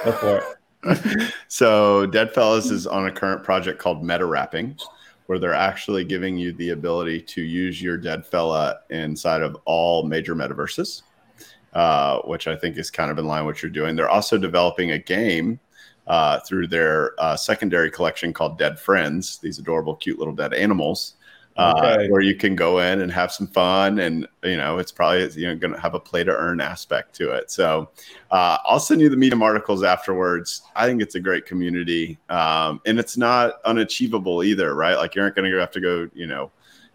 [0.04, 0.59] Go for it.
[1.48, 4.78] so Deadfellaz is on a current project called Meta Wrapping,
[5.26, 10.04] where they're actually giving you the ability to use your dead fella inside of all
[10.04, 11.02] major metaverses
[11.74, 13.96] uh, which I think is kind of in line with what you're doing.
[13.96, 15.60] They're also developing a game
[16.08, 21.16] uh, through their uh, secondary collection called Deadfrenz, these adorable, cute little dead animals.
[21.60, 25.30] Uh, where you can go in and have some fun, and you know it's probably
[25.34, 27.52] you know going to have a play to earn aspect to it.
[27.52, 27.90] So
[28.32, 30.62] uh, I'll send you the Medium articles afterwards.
[30.76, 34.96] I think it's a great community, um, and it's not unachievable either, right?
[34.96, 36.50] Like you aren't going to have to go, you know,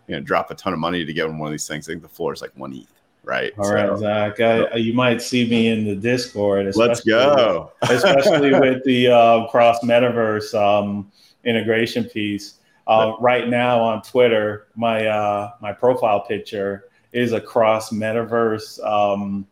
[0.06, 1.88] you know, drop a ton of money to get on one of these things.
[1.88, 2.88] I think the floor is like one ETH
[3.26, 3.52] right?
[3.58, 4.40] All so, right, Zach.
[4.40, 6.74] I, you might see me in the Discord.
[6.76, 7.72] Let's go.
[7.82, 11.10] especially with the uh, cross metaverse um,
[11.44, 12.58] integration piece.
[12.86, 19.46] Uh, right now on Twitter, my uh, my profile picture is a cross metaverse um,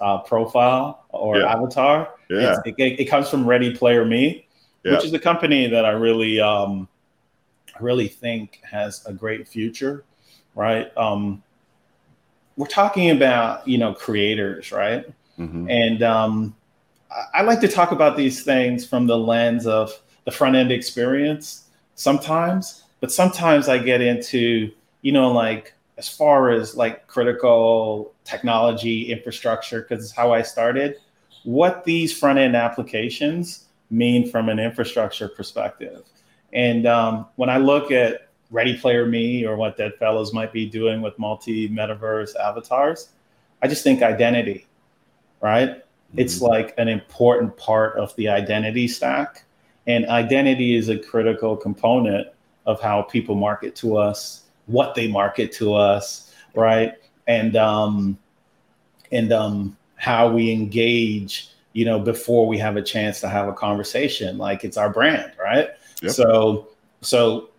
[0.00, 1.52] uh, profile or yeah.
[1.52, 2.14] avatar.
[2.30, 2.58] Yeah.
[2.64, 4.46] It, it, it, comes from Ready Player Me,
[4.84, 4.92] yeah.
[4.92, 6.88] which is a company that I really um,
[7.80, 10.04] really think has a great future.
[10.54, 10.96] Right.
[10.96, 11.42] Um,
[12.56, 15.04] we're talking about you know creators, right?
[15.38, 15.68] Mm-hmm.
[15.68, 16.56] And um,
[17.10, 19.92] I, I like to talk about these things from the lens of
[20.24, 21.65] the front end experience
[21.96, 24.70] sometimes, but sometimes I get into
[25.02, 30.96] you know like as far as like critical technology infrastructure because it's how I started.
[31.42, 36.02] What these front end applications mean from an infrastructure perspective.
[36.52, 41.02] And um, when I look at Ready Player Me or what Deadfellaz might be doing
[41.02, 43.08] with multi metaverse avatars.
[43.62, 44.66] I just think identity,
[45.40, 45.70] right?
[45.70, 46.18] Mm-hmm.
[46.18, 49.44] It's like an important part of the identity stack.
[49.86, 52.28] And identity is a critical component
[52.66, 56.94] of how people market to us, what they market to us, right?
[57.28, 58.18] And um,
[59.12, 63.52] and um, how we engage, you know, before we have a chance to have a
[63.52, 64.38] conversation.
[64.38, 65.70] Like it's our brand, right?
[66.02, 66.12] Yep.
[66.12, 66.68] So
[67.00, 67.50] so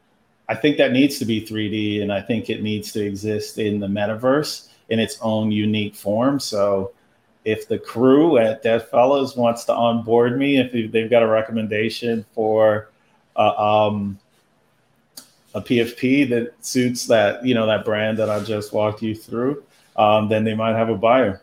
[0.50, 3.80] I think that needs to be 3D, and I think it needs to exist in
[3.80, 6.40] the metaverse in its own unique form.
[6.40, 6.92] So,
[7.48, 12.90] if the crew at Deadfellaz wants to onboard me, if they've got a recommendation for
[13.38, 14.20] uh, um,
[15.56, 19.64] a PFP that suits that you know that brand that I just walked you through,
[19.96, 21.42] um, then they might have a buyer.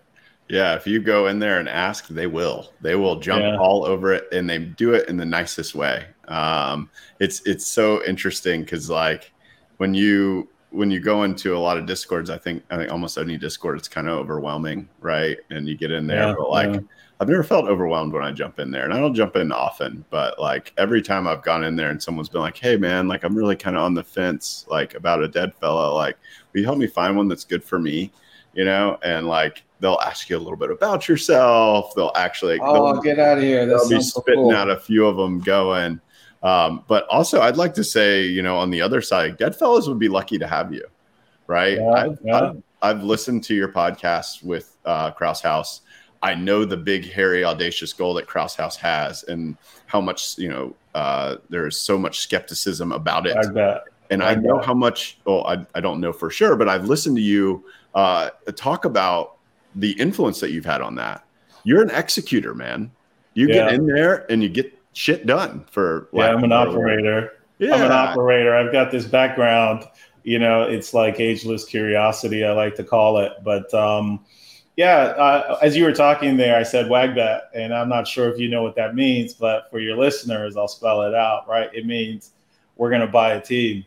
[0.51, 2.71] Yeah, if you go in there and ask, they will.
[2.83, 3.57] They will jump yeah.
[3.57, 6.05] all over it, and they do it in the nicest way.
[6.29, 9.33] Um, it's it's so interesting because like
[9.79, 13.17] when you when you go into a lot of discords, I think I think almost
[13.17, 15.39] any discord, it's kind of overwhelming, right?
[15.51, 16.75] And you get in there, yeah, but like.
[16.75, 16.81] Yeah.
[17.21, 20.05] I've never felt overwhelmed when I jump in there, and I don't jump in often,
[20.11, 23.23] but like every time I've gone in there and someone's been like, "Hey, man, like
[23.23, 25.95] I'm really kind of on the fence, like about a dead fella.
[25.95, 26.19] Like,
[26.53, 28.11] will you help me find one that's good for me?"
[28.53, 31.95] You know, and like they'll ask you a little bit about yourself.
[31.95, 33.65] They'll actually oh get out of here.
[33.65, 34.53] They'll be spitting cool.
[34.53, 36.01] out a few of them going.
[36.45, 39.89] Um, but also, I'd like to say, you know, on the other side, Dead Deadfellaz
[39.89, 40.85] would be lucky to have you,
[41.47, 41.79] right?
[41.79, 42.41] Yeah, I, yeah.
[42.41, 45.81] I've, I've, listened to your podcast with uh, Krause House.
[46.23, 50.49] I know the big, hairy, audacious goal that Krause House has, and how much you
[50.51, 50.75] know.
[50.95, 53.81] Uh, there's so much skepticism about it, I
[54.11, 55.19] and I, I know how much.
[55.25, 59.39] Well, I, I don't know for sure, but I've listened to you uh, talk about
[59.75, 61.25] the influence that you've had on that.
[61.65, 62.91] You're an executor, man.
[63.33, 63.55] You yeah.
[63.55, 66.09] get in there and you get shit done for.
[66.13, 67.33] Yeah, I'm an operator.
[67.59, 67.75] Yeah.
[67.75, 68.55] I'm an operator.
[68.55, 69.85] I've got this background.
[70.23, 72.45] You know, it's like ageless curiosity.
[72.45, 74.25] I like to call it, but um,
[74.77, 74.97] yeah.
[74.97, 78.49] Uh, as you were talking there, I said WAGBAT, and I'm not sure if you
[78.49, 81.47] know what that means, but for your listeners, I'll spell it out.
[81.47, 81.69] Right?
[81.75, 82.31] It means
[82.77, 83.85] we're going to buy a team.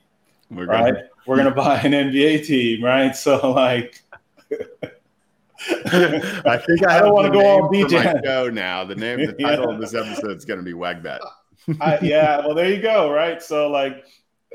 [0.51, 0.93] We're right?
[0.93, 1.07] Gonna...
[1.25, 2.83] We're going to buy an NBA team.
[2.83, 3.15] Right?
[3.15, 4.03] So like.
[5.69, 8.23] I think I, I don't want to go on DJ.
[8.23, 8.83] Show now.
[8.83, 9.73] The name, the title yeah.
[9.73, 11.19] of this episode is going to be Wagbat.
[11.81, 13.11] I, yeah, well, there you go.
[13.11, 13.41] Right.
[13.41, 14.05] So, like,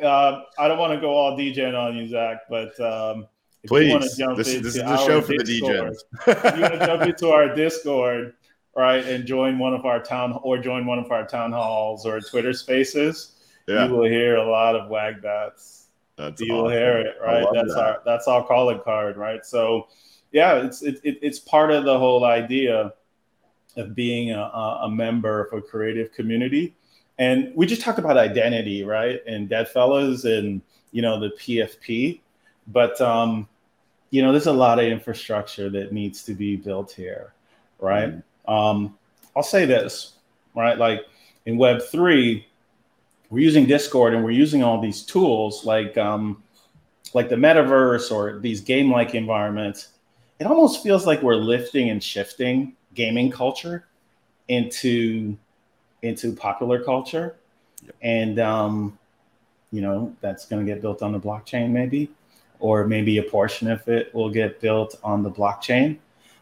[0.03, 3.27] uh, I don't want to go all DJing on you, Zach, but um,
[3.67, 5.97] please, this, this is the show for Discord,
[6.27, 6.57] the DJs.
[6.57, 8.35] you want to jump into our Discord,
[8.77, 12.21] right, and join one of our town or join one of our town halls or
[12.21, 13.37] Twitter Spaces.
[13.67, 13.87] Yeah.
[13.87, 15.87] You will hear a lot of Wagbats.
[16.17, 16.65] That's you awesome.
[16.65, 17.47] will hear it, right?
[17.53, 17.83] That's that.
[17.83, 19.45] our that's our calling card, right?
[19.45, 19.89] So
[20.33, 22.93] yeah, it's it, it, it's part of the whole idea
[23.77, 24.41] of being a,
[24.83, 26.75] a member of a creative community.
[27.19, 29.21] And we just talked about identity, right?
[29.27, 30.61] And Deadfellaz and
[30.91, 32.21] you know the PFP.
[32.69, 33.49] but um,
[34.11, 37.33] you know, there's a lot of infrastructure that needs to be built here,
[37.79, 38.11] right?
[38.11, 38.53] Mm-hmm.
[38.53, 38.99] Um,
[39.35, 40.15] I'll say this,
[40.55, 40.77] right?
[40.77, 41.07] Like
[41.47, 42.47] in Web three,
[43.31, 46.43] we're using Discord and we're using all these tools like um,
[47.15, 49.89] like the metaverse or these game-like environments.
[50.43, 53.87] It almost feels like we're lifting and shifting gaming culture
[54.49, 55.39] into
[56.03, 57.37] into popular culture,
[57.85, 57.95] yep.
[58.03, 58.99] and um,
[59.71, 62.11] you know that's going to get built on the blockchain maybe,
[62.59, 65.99] or maybe a portion of it will get built on the blockchain.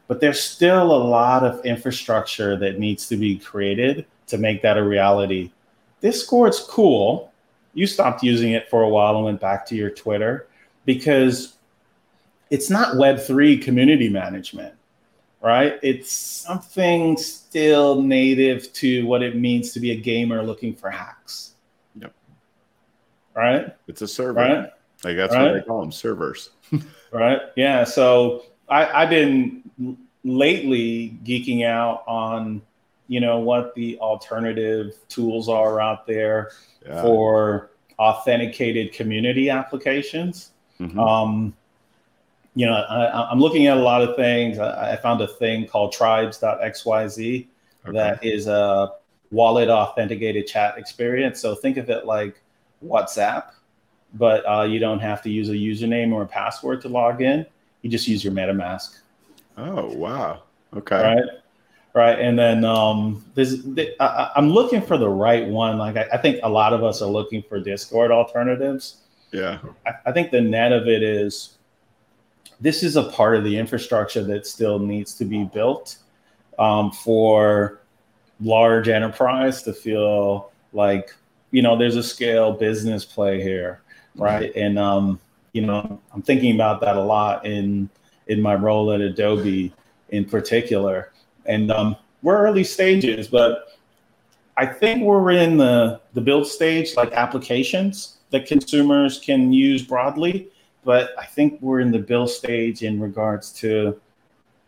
[0.08, 4.78] But there's still a lot of infrastructure that needs to be created to make that
[4.78, 5.52] a reality.
[6.00, 7.34] Discord's cool.
[7.74, 10.48] You stopped using it for a while and went back to your Twitter
[10.86, 11.58] because
[12.50, 14.74] it's not Web3 community management,
[15.40, 15.78] right?
[15.82, 21.54] It's something still native to what it means to be a gamer looking for hacks.
[21.94, 22.12] Yep.
[23.34, 23.76] Right?
[23.86, 24.40] It's a server.
[24.40, 24.70] Right?
[25.04, 25.52] Like that's right?
[25.52, 26.50] what they call them servers.
[27.12, 27.40] right.
[27.56, 27.84] Yeah.
[27.84, 29.62] So I, I've been
[30.24, 32.62] lately geeking out on
[33.08, 36.52] you know what the alternative tools are out there
[36.86, 37.02] yeah.
[37.02, 40.52] for authenticated community applications.
[40.78, 40.98] Mm-hmm.
[40.98, 41.54] Um,
[42.60, 44.58] you know, I, am looking at a lot of things.
[44.58, 47.46] I, I, found a thing called tribes.xyz
[47.86, 47.96] okay.
[47.96, 48.92] that is a
[49.30, 51.40] wallet authenticated chat experience.
[51.40, 52.42] So think of it like
[52.84, 53.52] WhatsApp,
[54.12, 57.46] but uh, you don't have to use a username or a password to log in.
[57.80, 58.98] You just use your MetaMask.
[59.56, 60.42] Oh, wow.
[60.76, 61.02] Okay.
[61.02, 61.40] Right
[61.94, 62.20] right?
[62.20, 63.64] And then um, this,
[63.98, 65.78] I, am looking for the right one.
[65.78, 68.98] Like I, I, think a lot of us are looking for Discord alternatives.
[69.32, 71.56] Yeah, I, I, think the net of it is
[72.60, 75.96] this is a part of the infrastructure that still needs to be built
[76.58, 77.80] um, for
[78.40, 81.14] large enterprise to feel like
[81.50, 83.80] you know there's a scale business play here,
[84.16, 84.54] right?
[84.54, 85.20] And um,
[85.52, 87.88] you know I'm thinking about that a lot in
[88.26, 89.72] in my role at Adobe
[90.10, 91.10] in particular
[91.46, 93.78] and um, we're early stages, but
[94.56, 100.48] I think we're in the the build stage, like applications that consumers can use broadly.
[100.84, 104.00] But I think we're in the bill stage in regards to,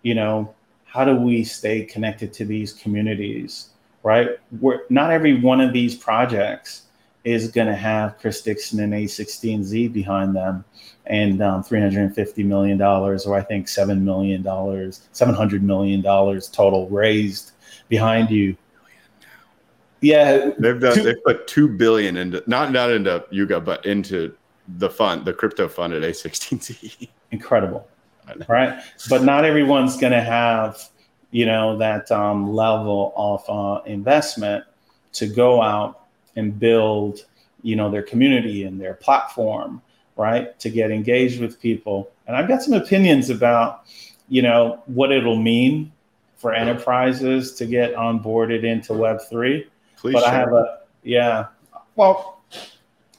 [0.02, 0.54] you know,
[0.84, 3.70] how do we stay connected to these communities,
[4.02, 4.30] right?
[4.60, 6.82] We're, not every one of these projects
[7.24, 10.64] is going to have Chris Dixon and A16Z behind them
[11.06, 16.88] and um, 350 million dollars, or I think seven million dollars, 700 million dollars total
[16.88, 17.52] raised
[17.88, 18.56] behind you.
[20.00, 20.96] Yeah, they've done.
[20.96, 24.34] Two, they've put two billion into not not into Yuga, but into
[24.68, 27.08] the fund, the crypto fund at A16Z.
[27.30, 27.88] Incredible,
[28.48, 28.80] right?
[29.08, 30.88] But not everyone's going to have
[31.30, 34.64] you know that um, level of uh, investment
[35.14, 36.06] to go out
[36.36, 37.20] and build
[37.62, 39.82] you know their community and their platform
[40.16, 40.58] right?
[40.60, 42.10] To get engaged with people.
[42.26, 43.84] And I've got some opinions about,
[44.28, 45.92] you know, what it'll mean
[46.36, 49.66] for enterprises to get onboarded into Web3.
[49.96, 50.28] Please but share.
[50.28, 51.46] I have a, yeah.
[51.96, 52.40] Well,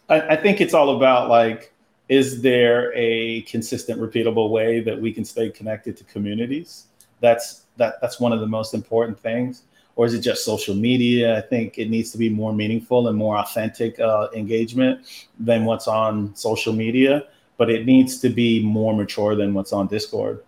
[0.10, 1.74] I, I think it's all about like,
[2.10, 6.88] is there a consistent, repeatable way that we can stay connected to communities?
[7.22, 9.64] That's that that's one of the most important things
[9.96, 11.38] or is it just social media?
[11.38, 15.88] I think it needs to be more meaningful and more authentic uh, engagement than what's
[15.88, 17.26] on social media,
[17.58, 20.44] but it needs to be more mature than what's on Discord.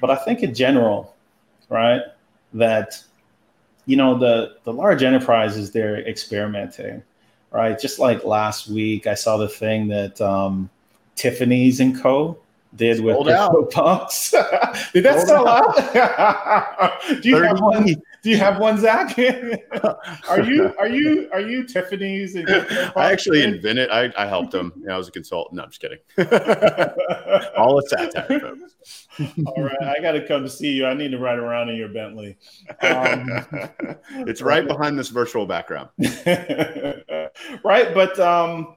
[0.00, 1.16] But I think in general,
[1.70, 2.02] right,
[2.52, 3.02] that
[3.86, 7.02] you know the the large enterprises they're experimenting,
[7.54, 7.78] right?
[7.78, 10.68] Just like last week, I saw the thing that um,
[11.14, 12.36] Tiffany's and Co
[12.76, 14.30] did with the punks.
[14.92, 17.00] did that sell out?
[17.22, 17.86] do you have one?
[18.22, 19.18] Do you have one, Zach?
[20.28, 22.36] are you are you are you Tiffany's?
[22.36, 23.90] I actually invented.
[23.90, 24.72] I, I helped them.
[24.90, 25.56] I was a consultant.
[25.56, 25.98] No, I'm just kidding.
[27.56, 29.08] All a satire, folks.
[29.46, 30.86] All right, I got to come to see you.
[30.86, 32.36] I need to ride around in your Bentley.
[32.80, 33.28] Um,
[34.26, 35.90] it's right behind this virtual background.
[37.64, 38.76] Right, but um,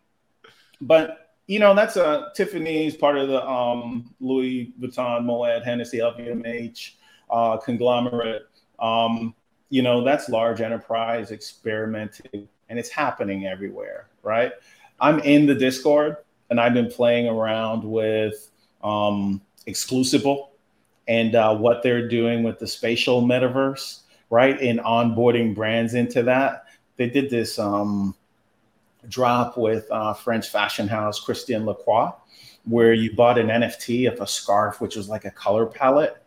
[0.82, 6.92] but you know, that's a Tiffany's part of the um, Louis Vuitton, Moet, Hennessy, LVMH
[7.30, 8.48] uh, conglomerate.
[8.80, 9.34] Um,
[9.70, 14.52] you know, that's large enterprise experimenting, and it's happening everywhere, right?
[15.00, 16.18] I'm in the Discord,
[16.50, 18.50] and I've been playing around with
[18.84, 20.52] um, Exclusible
[21.08, 24.60] and uh, what they're doing with the spatial metaverse, right?
[24.60, 26.66] In onboarding brands into that.
[26.98, 28.16] They did this um,
[29.10, 32.12] drop with uh, French fashion house Christian Lacroix,
[32.66, 36.22] where you bought an NFT of a scarf, which was like a color palette.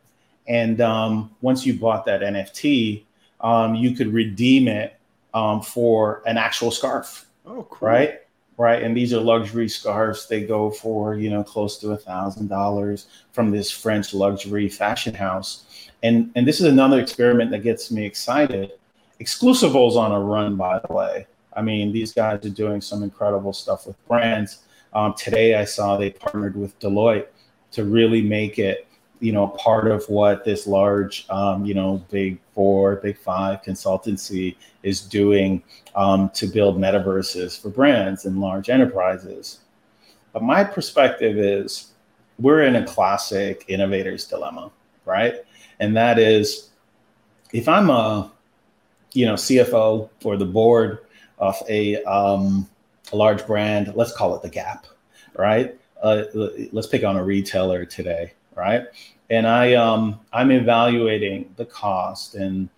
[0.49, 3.05] And um, once you bought that NFT,
[3.41, 4.99] um, you could redeem it
[5.35, 7.27] um, for an actual scarf.
[7.47, 7.89] Oh, cool.
[7.89, 8.21] Right.
[8.57, 8.83] right?
[8.83, 10.29] And these are luxury scarves.
[10.29, 15.15] They go for you know close to a thousand dollars from this French luxury fashion
[15.15, 15.91] house.
[16.03, 18.73] And and this is another experiment that gets me excited.
[19.21, 21.27] Exclusibles on a run, by the way.
[21.55, 24.65] I mean, these guys are doing some incredible stuff with brands.
[24.93, 27.27] Um, today, I saw they partnered with Deloitte
[27.73, 28.87] to really make it
[29.21, 34.57] you know part of what this large um, you know big four big five consultancy
[34.83, 35.63] is doing
[35.95, 39.61] um, to build metaverses for brands and large enterprises
[40.33, 41.93] but my perspective is
[42.39, 44.71] we're in a classic innovator's dilemma
[45.05, 45.35] right
[45.79, 46.71] and that is
[47.53, 48.33] if i'm a
[49.13, 51.01] you know cfo or the board
[51.41, 52.69] of a, um,
[53.13, 54.87] a large brand let's call it the gap
[55.37, 56.23] right uh,
[56.73, 58.87] let's pick on a retailer today right?
[59.31, 62.69] And I um, I'm evaluating the cost and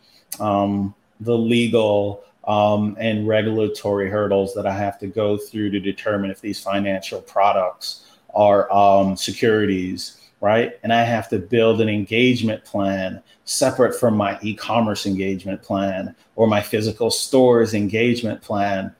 [0.40, 6.30] um, the legal um, and regulatory hurdles that I have to go through to determine
[6.30, 10.78] if these financial products are um, securities, right?
[10.82, 16.48] And I have to build an engagement plan separate from my e-commerce engagement plan or
[16.48, 18.94] my physical stores engagement plan.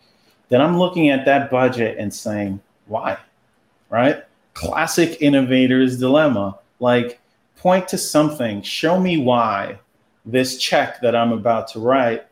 [0.48, 3.18] Then I'm looking at that budget and saying, why?
[3.90, 4.22] Right?
[4.54, 7.20] Classic innovator's dilemma like
[7.56, 9.78] point to something show me why
[10.26, 12.26] this check that i'm about to write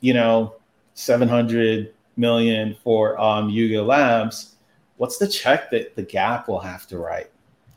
[0.00, 0.54] you know
[0.94, 4.56] 700 million for um, yuga labs
[4.98, 7.30] what's the check that the gap will have to write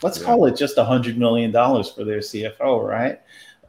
[0.04, 0.26] let's yeah.
[0.26, 3.22] call it just a hundred million dollars for their cfo right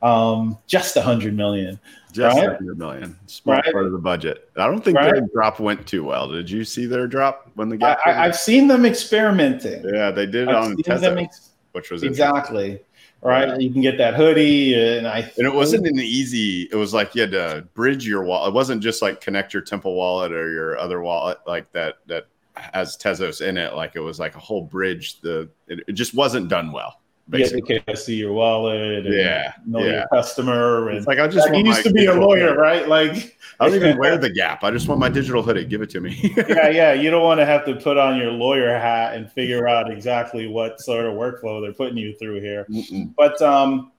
[0.02, 1.80] um, just a hundred million
[2.12, 2.48] just right?
[2.48, 3.72] 100 million small right?
[3.72, 5.14] part of the budget i don't think right?
[5.14, 8.36] their drop went too well did you see their drop when the gap I, have
[8.36, 11.22] seen them experimenting yeah they did I've on Tezos.
[11.22, 12.80] Ex- which was exactly
[13.24, 13.48] right.
[13.48, 13.58] Yeah.
[13.58, 16.68] You can get that hoodie, and I and it wasn't an easy.
[16.70, 18.50] It was like you had to bridge your wallet.
[18.50, 22.28] It wasn't just like connect your Temple wallet or your other wallet like that that
[22.56, 23.74] has Tezos in it.
[23.74, 25.20] Like it was like a whole bridge.
[25.20, 27.82] The it, it just wasn't done well basically.
[27.88, 29.04] You see your wallet.
[29.06, 29.52] yeah.
[29.66, 29.92] Know yeah.
[29.92, 30.88] your customer.
[30.88, 32.60] And it's like I just like, used to be a lawyer, hoodie.
[32.60, 32.88] right?
[32.88, 34.64] Like I don't even wear the Gap.
[34.64, 35.64] I just want my digital hoodie.
[35.64, 36.34] Give it to me.
[36.48, 36.92] yeah, yeah.
[36.92, 40.46] You don't want to have to put on your lawyer hat and figure out exactly
[40.46, 42.66] what sort of workflow they're putting you through here.
[42.70, 43.14] Mm-mm.
[43.16, 43.92] But um,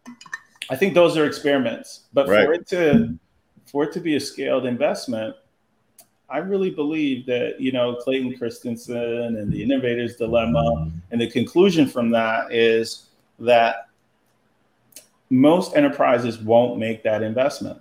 [0.70, 2.08] I think those are experiments.
[2.14, 2.46] But right.
[2.46, 3.18] for it to
[3.66, 5.36] for it to be a scaled investment,
[6.36, 11.88] I really believe that you know Clayton Christensen and the Innovator's Dilemma, and the conclusion
[11.88, 13.06] from that is
[13.40, 13.88] that
[15.30, 17.80] most enterprises won't make that investment,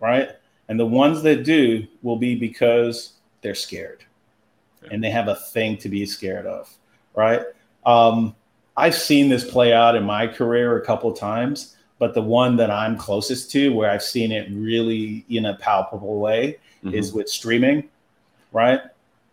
[0.00, 0.30] right?
[0.68, 4.02] And the ones that do will be because they're scared
[4.90, 6.74] and they have a thing to be scared of,
[7.14, 7.42] right?
[7.84, 8.34] Um,
[8.78, 12.70] I've seen this play out in my career a couple times, but the one that
[12.70, 16.94] I'm closest to, where I've seen it really in a palpable way, mm-hmm.
[16.94, 17.88] is with streaming,
[18.52, 18.80] right?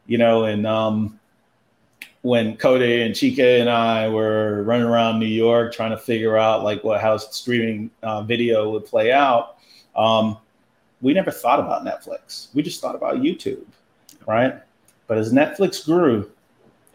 [0.05, 1.19] You know, and um,
[2.21, 6.63] when Coodie and Chika and I were running around New York trying to figure out
[6.63, 9.57] like what how streaming uh, video would play out,
[9.95, 10.37] um,
[11.01, 12.53] we never thought about Netflix.
[12.53, 13.65] We just thought about YouTube,
[14.27, 14.55] right?
[15.07, 16.29] But as Netflix grew,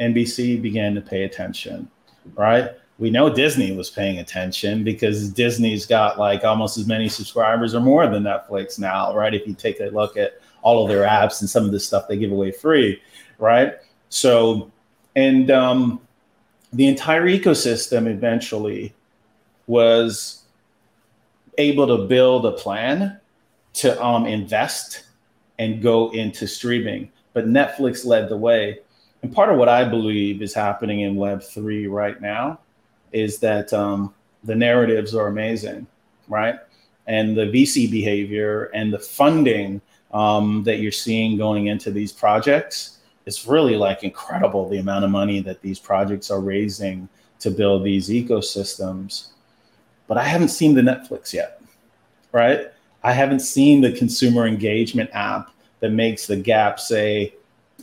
[0.01, 1.89] NBC began to pay attention,
[2.35, 2.71] right?
[2.99, 7.81] We know Disney was paying attention because Disney's got like almost as many subscribers or
[7.81, 9.33] more than Netflix now, right?
[9.33, 12.09] If you take a look at all of their apps and some of the stuff
[12.09, 13.01] they give away free,
[13.39, 13.75] right?
[14.09, 14.71] So
[15.15, 16.01] and um,
[16.73, 18.95] the entire ecosystem eventually
[19.67, 20.43] was
[21.59, 23.19] able to build a plan
[23.75, 25.05] to um, invest
[25.59, 27.11] and go into streaming.
[27.33, 28.79] But Netflix led the way.
[29.23, 32.59] And part of what I believe is happening in Web3 right now
[33.13, 35.87] is that um, the narratives are amazing,
[36.29, 36.57] right?
[37.07, 39.81] And the VC behavior and the funding
[40.13, 45.11] um, that you're seeing going into these projects it's really like incredible the amount of
[45.11, 47.09] money that these projects are raising
[47.39, 49.29] to build these ecosystems.
[50.07, 51.61] But I haven't seen the Netflix yet,
[52.33, 52.69] right?
[53.03, 55.51] I haven't seen the consumer engagement app
[55.81, 57.35] that makes the gap say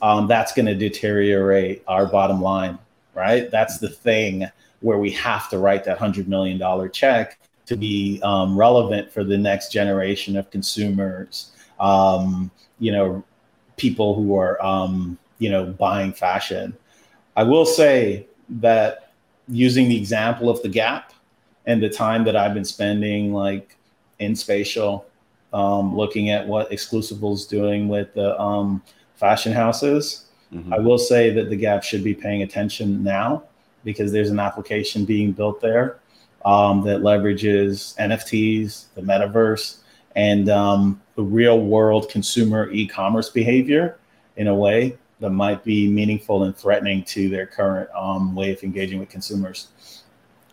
[0.02, 2.78] um, that's going to deteriorate our bottom line,
[3.14, 3.50] right?
[3.52, 4.46] That's the thing
[4.82, 9.38] where we have to write that $100 million check to be um, relevant for the
[9.38, 11.52] next generation of consumers.
[11.80, 13.24] Um, you know,
[13.78, 16.78] people who are um, you know, buying fashion.
[17.36, 19.14] I will say that
[19.48, 21.14] using the example of the Gap
[21.66, 23.76] and the time that I've been spending like
[24.20, 25.06] in spatial,
[25.54, 28.84] um, looking at what Exclusible's doing with the um,
[29.16, 30.74] fashion houses, mm-hmm.
[30.74, 33.44] I will say that the Gap should be paying attention now
[33.84, 36.00] because there's an application being built there
[36.46, 39.78] um, that leverages NFTs, the metaverse,
[40.16, 43.98] and um, the real world consumer e-commerce behavior
[44.38, 48.64] in a way that might be meaningful and threatening to their current um, way of
[48.64, 50.04] engaging with consumers.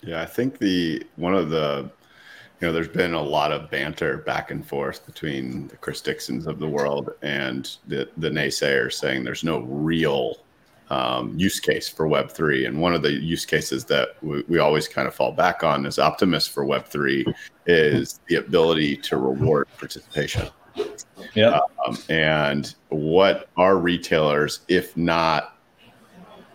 [0.02, 1.88] Yeah, I think the one of the
[2.60, 6.48] you know, there's been a lot of banter back and forth between the Chris Dixons
[6.48, 10.38] of the world and the, the naysayers saying there's no real
[10.90, 12.66] um, use case for Web3.
[12.66, 15.86] And one of the use cases that we, we always kind of fall back on
[15.86, 17.32] as optimists for Web3
[17.66, 20.48] is the ability to reward participation.
[21.34, 21.60] Yeah.
[21.86, 25.56] Um, and what are retailers, if not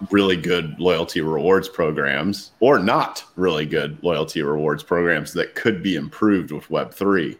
[0.09, 5.95] really good loyalty rewards programs or not really good loyalty rewards programs that could be
[5.95, 7.37] improved with Web3,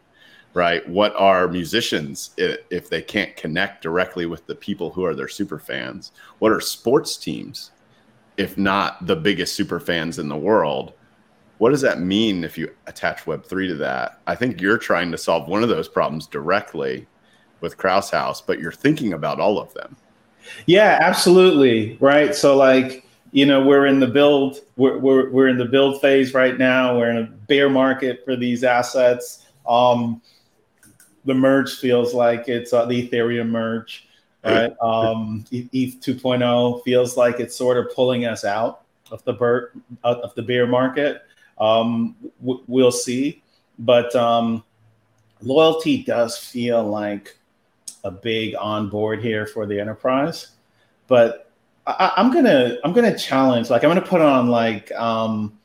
[0.54, 0.88] right?
[0.88, 5.60] What are musicians if they can't connect directly with the people who are their super
[5.60, 6.12] fans?
[6.40, 7.72] What are sports teams
[8.38, 10.94] if not the biggest super fans in the world?
[11.58, 14.20] What does that mean if you attach Web3 to that?
[14.28, 17.08] I think you're trying to solve one of those problems directly
[17.62, 19.96] with Krause House, but you're thinking about all of them.
[20.66, 21.98] Yeah, absolutely.
[22.00, 22.34] Right.
[22.34, 26.34] So like, you know, we're in the build, we're, we're, we're in the build phase
[26.34, 26.98] right now.
[26.98, 29.46] We're in a bear market for these assets.
[29.68, 30.22] Um,
[31.26, 34.08] the merge feels like it's uh, the Ethereum merge,
[34.44, 34.74] right?
[34.82, 40.34] Um, ETH 2.0 feels like it's sort of pulling us out of the bird, of
[40.36, 41.24] the bear market.
[41.60, 43.44] Um, w- we'll see,
[43.80, 44.64] but um,
[45.42, 47.38] loyalty does feel like
[48.04, 50.52] a big on board here for the enterprise.
[51.08, 51.52] But
[51.86, 53.70] I, am gonna I'm gonna challenge.
[53.70, 55.58] Like I'm gonna put on like um,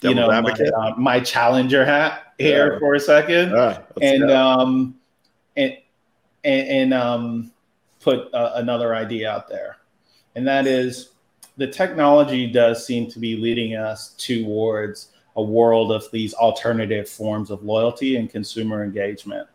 [0.00, 2.78] you know my, uh, my, challenger hat here yeah.
[2.78, 4.94] for a second, ah, and um,
[5.56, 5.76] and
[6.44, 7.52] and, and um,
[8.00, 9.78] put uh, another idea out there,
[10.34, 11.10] and that is
[11.56, 17.50] the technology does seem to be leading us towards a world of these alternative forms
[17.50, 19.48] of loyalty and consumer engagement,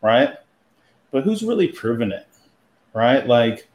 [0.00, 0.36] right?
[1.14, 2.26] but who's really proven it,
[2.92, 3.24] right?
[3.24, 3.68] Like,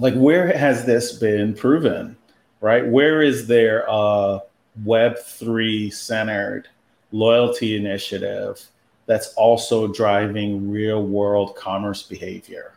[0.00, 2.16] like where has this been proven,
[2.60, 2.84] right?
[2.84, 4.40] Where is there a
[4.84, 6.66] Web three centered
[7.12, 8.62] loyalty initiative
[9.06, 12.72] that's also driving real world commerce behavior,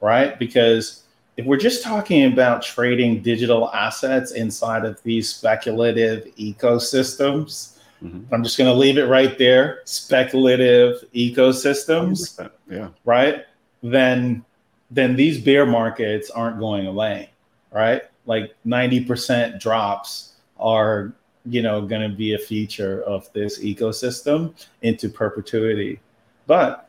[0.00, 0.38] right?
[0.38, 1.04] Because
[1.36, 8.34] if we're just talking about trading digital assets inside of these speculative ecosystems, Mm-hmm.
[8.34, 9.80] I'm just going to leave it right there.
[9.84, 12.50] Speculative ecosystems, 100%.
[12.70, 13.44] yeah, right?
[13.82, 14.44] Then,
[14.90, 17.30] then these bear markets aren't going away,
[17.72, 18.02] right?
[18.26, 21.12] Like 90% drops are,
[21.48, 26.00] you know, going to be a feature of this ecosystem into perpetuity.
[26.46, 26.88] But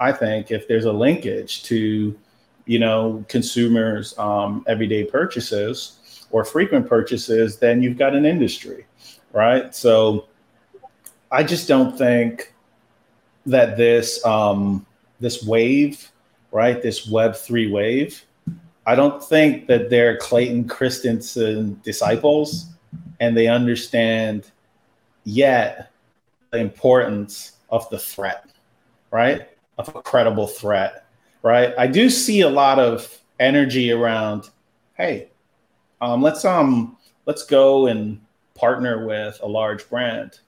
[0.00, 2.18] I think if there's a linkage to,
[2.66, 8.86] you know, consumers' um, everyday purchases or frequent purchases, then you've got an industry,
[9.32, 9.74] right?
[9.74, 10.26] So
[11.30, 12.52] I just don't think
[13.46, 14.86] that this um,
[15.20, 16.10] this wave,
[16.50, 18.24] right, this Web three wave,
[18.86, 22.66] I don't think that they're Clayton Christensen disciples,
[23.20, 24.50] and they understand
[25.24, 25.90] yet
[26.50, 28.50] the importance of the threat,
[29.10, 31.06] right, of a credible threat,
[31.42, 31.74] right.
[31.78, 34.50] I do see a lot of energy around,
[34.94, 35.28] hey,
[36.00, 38.20] um, let's um let's go and
[38.54, 40.40] partner with a large brand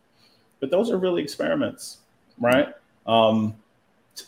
[0.64, 1.98] but those are really experiments,
[2.40, 2.68] right?
[3.06, 3.54] Um,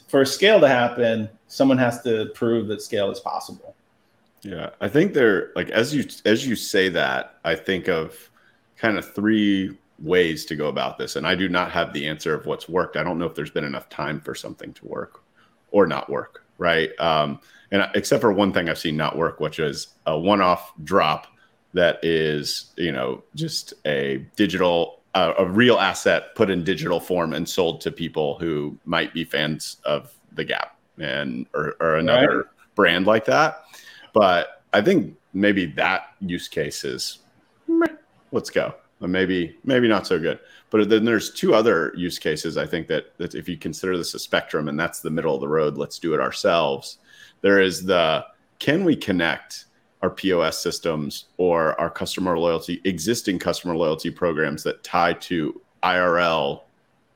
[0.07, 3.75] for scale to happen, someone has to prove that scale is possible.
[4.43, 8.31] Yeah, I think they're like as you as you say that, I think of
[8.77, 12.35] kind of three ways to go about this, and I do not have the answer
[12.35, 12.97] of what's worked.
[12.97, 15.23] I don't know if there's been enough time for something to work
[15.71, 16.91] or not work, right?
[17.01, 21.27] Um, and except for one thing I've seen not work, which is a one-off drop
[21.73, 27.33] that is, you know, just a digital a, a, real asset put in digital form
[27.33, 32.37] and sold to people who might be fans of the Gap and or, or another
[32.39, 32.47] right.
[32.75, 33.65] brand like that.
[34.17, 37.19] But I think maybe that use case is
[38.33, 38.75] let's go.
[38.99, 40.41] Maybe maybe not so good.
[40.71, 42.57] But then there's two other use cases.
[42.57, 45.43] I think that, that if you consider this a spectrum and that's the middle of
[45.43, 46.97] the road, let's do it ourselves.
[47.43, 48.25] There is the
[48.59, 49.67] can we connect
[50.01, 56.63] our POS systems or our customer loyalty, existing customer loyalty programs that tie to IRL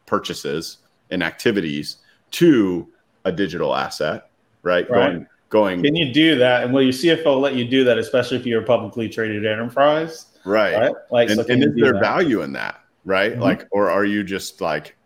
[0.04, 0.78] purchases
[1.10, 1.96] and activities
[2.32, 2.86] to
[3.24, 4.28] a digital asset,
[4.62, 4.88] right?
[4.90, 5.12] right.
[5.12, 5.82] Going, going.
[5.82, 6.64] Can you do that?
[6.64, 10.26] And will your CFO let you do that, especially if you're a publicly traded enterprise?
[10.44, 10.74] Right.
[10.74, 10.94] right?
[11.10, 12.00] Like, and, so and is there that?
[12.00, 12.80] value in that?
[13.04, 13.32] Right.
[13.32, 13.42] Mm-hmm.
[13.42, 14.96] Like, or are you just like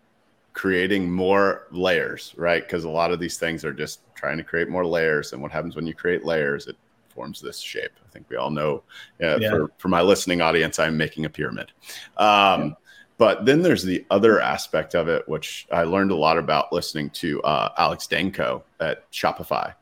[0.53, 2.35] creating more layers?
[2.37, 2.63] Right.
[2.63, 5.33] Because a lot of these things are just trying to create more layers.
[5.33, 6.67] And what happens when you create layers?
[6.69, 6.77] It
[7.09, 7.93] forms this shape.
[8.07, 8.83] I think we all know.
[9.23, 9.51] Uh, yeah.
[9.51, 11.73] for, for my listening audience, I'm making a pyramid.
[12.17, 12.27] Um,
[12.63, 12.71] yeah.
[13.17, 17.11] But then there's the other aspect of it, which I learned a lot about listening
[17.11, 19.73] to uh, Alex Danco at Shopify.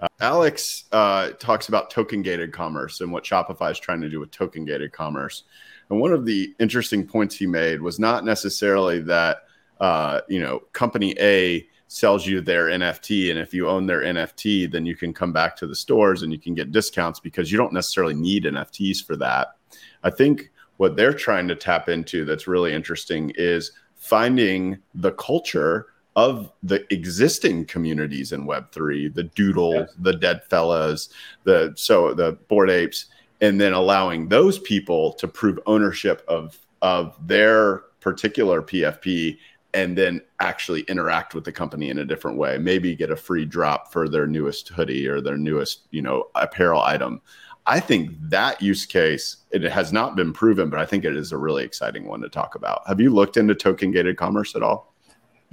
[0.00, 4.20] Uh, Alex uh, talks about token gated commerce and what Shopify is trying to do
[4.20, 5.44] with token gated commerce.
[5.90, 9.44] And one of the interesting points he made was not necessarily that
[9.80, 14.70] uh, you know company A sells you their NFT, and if you own their NFT,
[14.70, 17.58] then you can come back to the stores and you can get discounts because you
[17.58, 19.56] don't necessarily need NFTs for that.
[20.02, 25.86] I think what they're trying to tap into that's really interesting is finding the culture
[26.16, 29.84] of the existing communities in web3 the doodle yeah.
[29.98, 31.08] the Deadfellaz
[31.44, 33.06] the so the Bored Apes
[33.40, 39.38] and then allowing those people to prove ownership of of their particular pfp
[39.74, 42.56] and then actually interact with the company in a different way.
[42.56, 46.80] Maybe get a free drop for their newest hoodie or their newest you know apparel
[46.80, 47.20] item.
[47.66, 51.32] I think that use case it has not been proven but i think it is
[51.32, 52.86] a really exciting one to talk about.
[52.86, 54.93] Have you looked into token gated commerce at all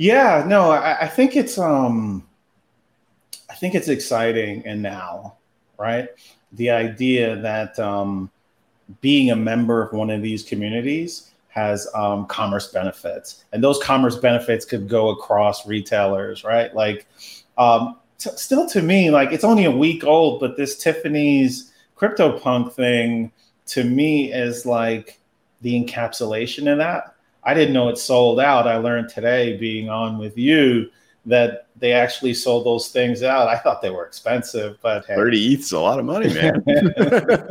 [0.01, 2.27] yeah, no, I, I think it's um,
[3.51, 5.37] I think it's exciting and now,
[5.77, 6.09] right?
[6.53, 8.31] The idea that um,
[9.01, 14.17] being a member of one of these communities has um, commerce benefits, and those commerce
[14.17, 16.73] benefits could go across retailers, right?
[16.73, 17.05] Like,
[17.59, 22.73] um, t- still to me, like it's only a week old, but this Tiffany's CryptoPunk
[22.73, 23.31] thing
[23.67, 25.19] to me is like
[25.61, 27.13] the encapsulation of that
[27.43, 28.67] I didn't know it sold out.
[28.67, 30.89] I learned today being on with you
[31.25, 33.47] that they actually sold those things out.
[33.47, 35.15] I thought they were expensive, but hey.
[35.15, 36.63] 30 ETH's a lot of money, man.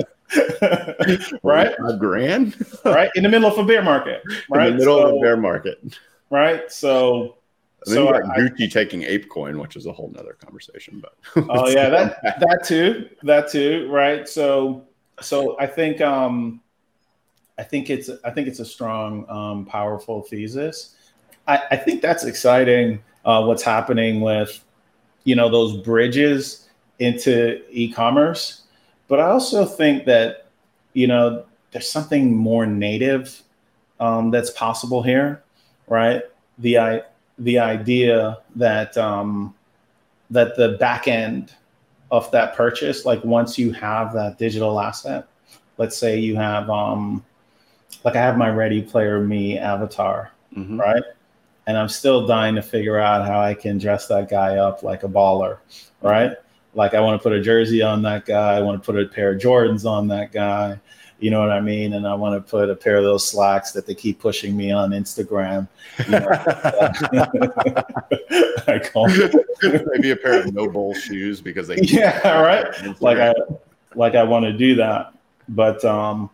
[1.43, 1.75] right?
[1.87, 2.57] A grand?
[2.85, 3.11] right.
[3.15, 4.23] In the middle of a bear market.
[4.49, 4.69] Right.
[4.69, 5.83] In the middle so, of a bear market.
[6.31, 6.71] Right.
[6.71, 7.37] So
[7.87, 11.03] and then so you got Gucci I, taking ApeCoin, which is a whole nother conversation.
[11.03, 11.15] But
[11.49, 14.29] oh yeah, that that too, that too, right?
[14.29, 14.87] So
[15.21, 16.61] so I think um
[17.61, 20.97] I think it's I think it's a strong, um, powerful thesis.
[21.47, 23.03] I, I, think that's exciting.
[23.27, 24.65] Uh, what's happening with
[25.25, 28.63] you know those bridges into e-commerce,
[29.09, 30.47] but I also think that
[30.95, 33.43] you know there's something more native
[34.01, 35.43] um, that's possible here,
[35.87, 36.23] right?
[36.61, 37.03] The I
[37.39, 39.55] the idea that um,
[40.31, 41.53] that the back end
[42.11, 45.29] of that purchase, like once you have that digital asset,
[45.77, 47.23] let's say you have um,
[48.05, 50.81] like I have my Ready Player Me avatar, mm-hmm.
[50.81, 51.03] right?
[51.67, 55.03] And I'm still dying to figure out how I can dress that guy up like
[55.03, 55.59] a baller,
[56.03, 56.33] right?
[56.75, 59.07] Like I want to put a jersey on that guy, I want to put a
[59.07, 60.79] pair of Jordans on that guy,
[61.21, 61.93] you know what I mean?
[61.93, 64.73] And I want to put a pair of those slacks that they keep pushing me
[64.73, 65.69] on Instagram.
[66.07, 66.27] You know?
[68.69, 73.35] I call maybe a pair of no bowl shoes because they yeah right like I
[73.95, 75.13] like I want to do that,
[75.49, 76.31] but um,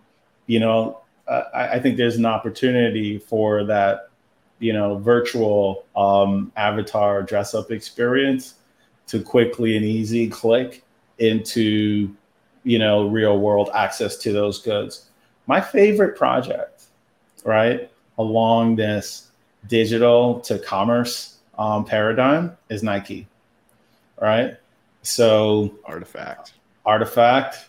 [0.47, 4.11] you know uh, I, I, think there's an opportunity for that,
[4.59, 8.55] you know, virtual um, avatar dress up experience
[9.09, 10.85] to quickly and easy click
[11.19, 12.15] into,
[12.65, 15.07] you know, real world access to those goods.
[15.47, 16.85] My favorite project,
[17.45, 19.31] right, along this
[19.69, 23.27] digital to commerce um, paradigm is Nike,
[24.21, 24.57] right?
[25.03, 26.55] So, artifact,
[26.85, 27.69] artifact.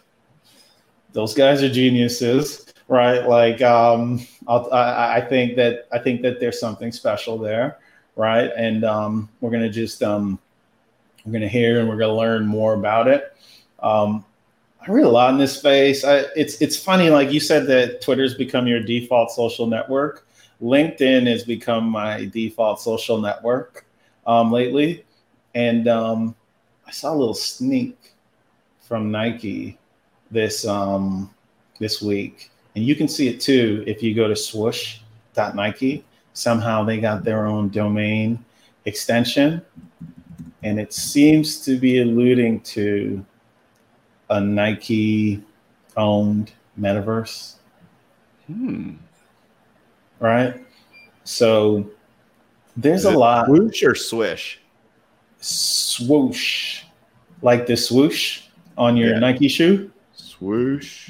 [1.13, 3.27] Those guys are geniuses right?
[3.27, 7.77] Like, um, I, I think that I think that there's something special there,
[8.15, 8.51] right?
[8.55, 10.39] And um, we're gonna just um,
[11.25, 13.35] we're gonna hear and we're gonna learn more about it.
[13.79, 14.25] Um,
[14.81, 16.03] I read a lot in this space.
[16.05, 20.25] I, it's it's funny, like you said that Twitter's become your default social network.
[20.61, 23.85] LinkedIn has become my default social network
[24.25, 25.05] um, lately,
[25.53, 26.35] and um,
[26.87, 28.13] I saw a little sneak
[28.81, 29.77] from Nike
[30.31, 31.29] this um,
[31.79, 36.05] this week and you can see it too if you go to swoosh.nike.
[36.33, 38.45] Somehow they got their own domain
[38.85, 39.63] extension.
[40.61, 43.25] And it seems to be alluding to
[44.29, 45.43] a Nike
[45.95, 47.55] owned metaverse.
[48.45, 48.97] Hmm.
[50.19, 50.63] Right?
[51.23, 51.89] So
[52.75, 53.47] there's a lot.
[53.47, 54.59] Swoosh or swish?
[55.39, 56.83] Swoosh.
[57.41, 58.43] Like the swoosh
[58.77, 59.19] on your yeah.
[59.19, 59.91] Nike shoe?
[60.13, 61.09] Swoosh.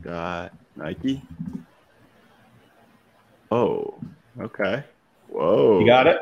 [0.00, 1.22] Got Nike.
[3.50, 3.94] Oh,
[4.40, 4.84] okay.
[5.28, 5.80] Whoa.
[5.80, 6.18] You got it?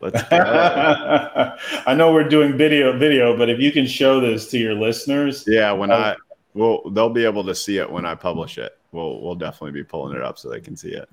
[0.00, 1.56] Let's go.
[1.86, 5.44] I know we're doing video video, but if you can show this to your listeners.
[5.46, 6.16] Yeah, when uh, I
[6.54, 8.78] well they'll be able to see it when I publish it.
[8.92, 11.08] We'll we'll definitely be pulling it up so they can see it.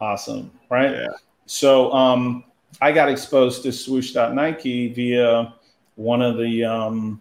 [0.00, 0.50] Awesome.
[0.70, 0.92] Right?
[0.92, 1.08] Yeah.
[1.46, 2.44] So um
[2.80, 5.54] I got exposed to swoosh.nike via
[5.96, 7.20] one of the um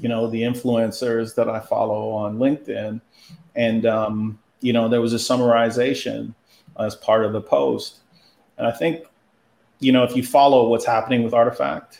[0.00, 3.00] you know the influencers that I follow on LinkedIn
[3.54, 6.34] and um, you know there was a summarization
[6.78, 7.98] as part of the post
[8.56, 9.04] and i think
[9.80, 11.98] you know if you follow what's happening with RTFKT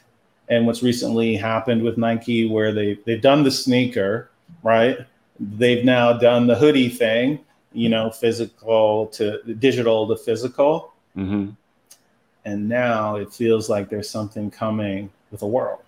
[0.48, 4.30] and what's recently happened with Nike, where they they've done the sneaker,
[4.64, 4.98] right?
[5.38, 7.38] They've now done the hoodie thing,
[7.72, 11.50] you know, physical to digital to physical, Mm-hmm.
[12.44, 15.82] and now it feels like there's something coming with the world,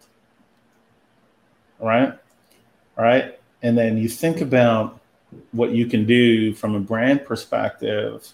[1.82, 2.18] right?
[2.96, 5.00] Right, and then you think about
[5.52, 8.28] what you can do from a brand perspective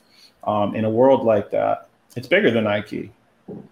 [0.45, 1.89] um, in a world like that.
[2.17, 3.13] It's bigger than Nike,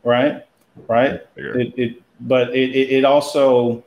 [0.04, 0.44] right?
[0.88, 3.84] Right it, it but it, it also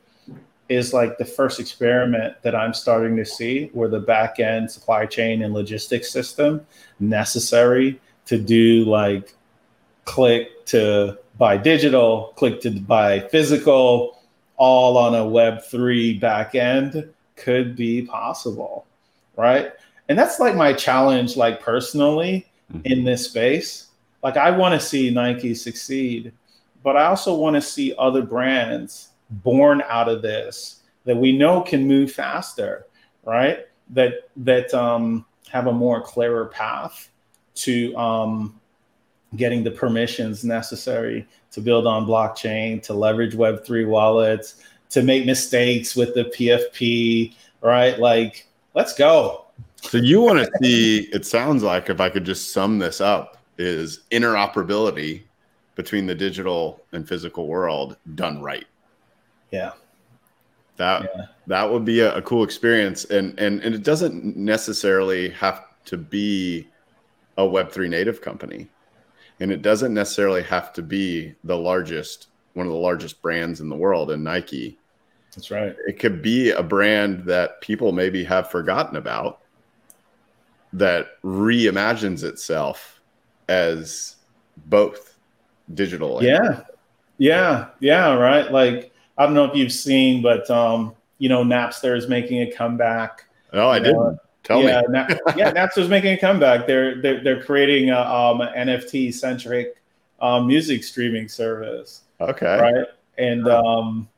[0.68, 5.06] is like the first experiment that i'm starting to see where the back end supply
[5.06, 6.64] chain and logistics system
[7.00, 9.34] necessary to do like
[10.04, 14.19] click to buy digital click to buy physical
[14.60, 18.86] all on a web 3 back end could be possible
[19.36, 19.72] right?
[20.10, 22.46] And that's like my challenge like personally
[22.84, 23.86] in this space.
[24.22, 26.32] Like i want to see nike succeed
[26.82, 31.60] but I also want to see other brands born out of this that we know
[31.60, 32.86] can move faster,
[33.24, 33.66] right?
[33.90, 37.10] That that um, have a more clearer path
[37.56, 38.60] to um,
[39.36, 45.26] getting the permissions necessary to build on blockchain, to leverage Web three wallets, to make
[45.26, 47.98] mistakes with the PFP, right?
[47.98, 49.46] Like, let's go.
[49.82, 51.08] So you want to see?
[51.12, 55.22] It sounds like if I could just sum this up, is interoperability
[55.74, 58.66] between the digital and physical world done right.
[59.50, 59.72] Yeah,
[60.76, 61.26] That Yeah.
[61.46, 65.96] that would be a, a cool experience, and and and it doesn't necessarily have to
[65.96, 66.68] be
[67.36, 68.68] a Web three native company,
[69.40, 73.68] and it doesn't necessarily have to be the largest one of the largest brands in
[73.68, 74.78] the world, and Nike.
[75.34, 75.74] that's right.
[75.86, 79.40] It could be a brand that people maybe have forgotten about
[80.72, 83.00] that reimagines itself
[83.48, 84.16] as
[84.66, 85.16] both
[85.74, 86.22] digital.
[86.22, 86.62] Yeah.
[87.18, 87.68] Yeah.
[87.80, 88.14] Yeah.
[88.14, 88.50] Right.
[88.50, 92.52] Like, I don't know if you've seen, but, um, you know, Napster is making a
[92.52, 93.24] comeback.
[93.52, 94.18] Oh, I know, didn't.
[94.44, 94.86] Tell yeah, me.
[94.88, 96.66] Na- yeah, Napster's making a comeback.
[96.66, 99.76] They're they're, they're creating a um, NFT centric
[100.20, 102.58] um, music streaming service, Okay.
[102.58, 102.86] right?
[103.18, 104.08] And um,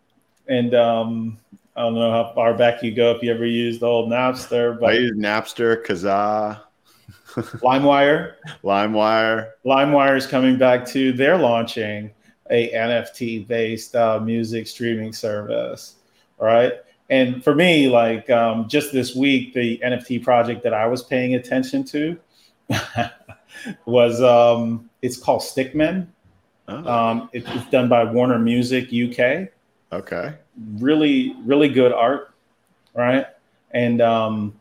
[0.49, 1.39] and um,
[1.77, 4.79] I don't know how far back you go if you ever used the old Napster,
[4.79, 6.61] But I but use Napster, Kazaa,
[7.61, 9.51] LimeWire, LimeWire.
[9.65, 11.13] LimeWire is coming back too.
[11.13, 12.11] They're launching
[12.51, 15.97] a NFT based uh, music streaming service,
[16.39, 16.75] right?
[17.13, 21.35] And for me, like um, just this week, the NFT project that I was paying
[21.35, 22.19] attention to
[23.87, 26.07] was um, it's called Stickmen.
[26.69, 29.49] Oh, Um, it- it's done by Warner Music UK.
[29.93, 30.35] okay.
[30.79, 32.33] Really, really good art,
[32.95, 33.27] right?
[33.73, 34.55] And um,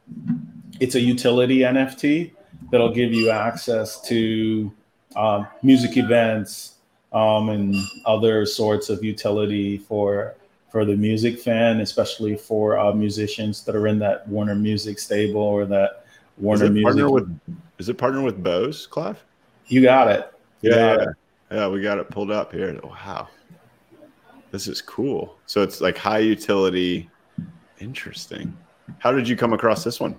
[0.79, 2.31] it's a utility NFT
[2.71, 4.71] that'll give you access to
[5.15, 6.75] um, music events
[7.13, 7.75] um, and
[8.05, 10.35] other sorts of utility for
[10.71, 15.41] for the music fan, especially for uh, musicians that are in that Warner Music stable
[15.41, 16.05] or that
[16.37, 16.83] Warner Music.
[16.85, 17.39] partner with?
[17.77, 19.21] Is it partner with Bose, Clive?
[19.67, 20.31] you got it.
[20.61, 21.15] You Yeah, got yeah, it.
[21.51, 21.67] yeah.
[21.67, 22.79] We got it pulled up here.
[22.83, 23.27] Wow,
[24.51, 25.37] this is cool.
[25.45, 27.09] So it's like high utility.
[27.79, 28.55] Interesting.
[28.99, 30.17] How did you come across this one?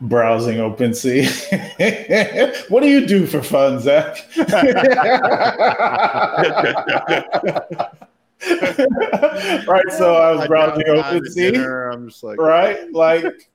[0.00, 2.64] Browsing OpenSea.
[2.70, 4.18] what do you do for fun, Zach?
[9.66, 9.90] right.
[9.90, 11.52] So I was browsing OpenSea.
[11.52, 12.90] Dinner, I'm just like, right?
[12.92, 13.50] Like,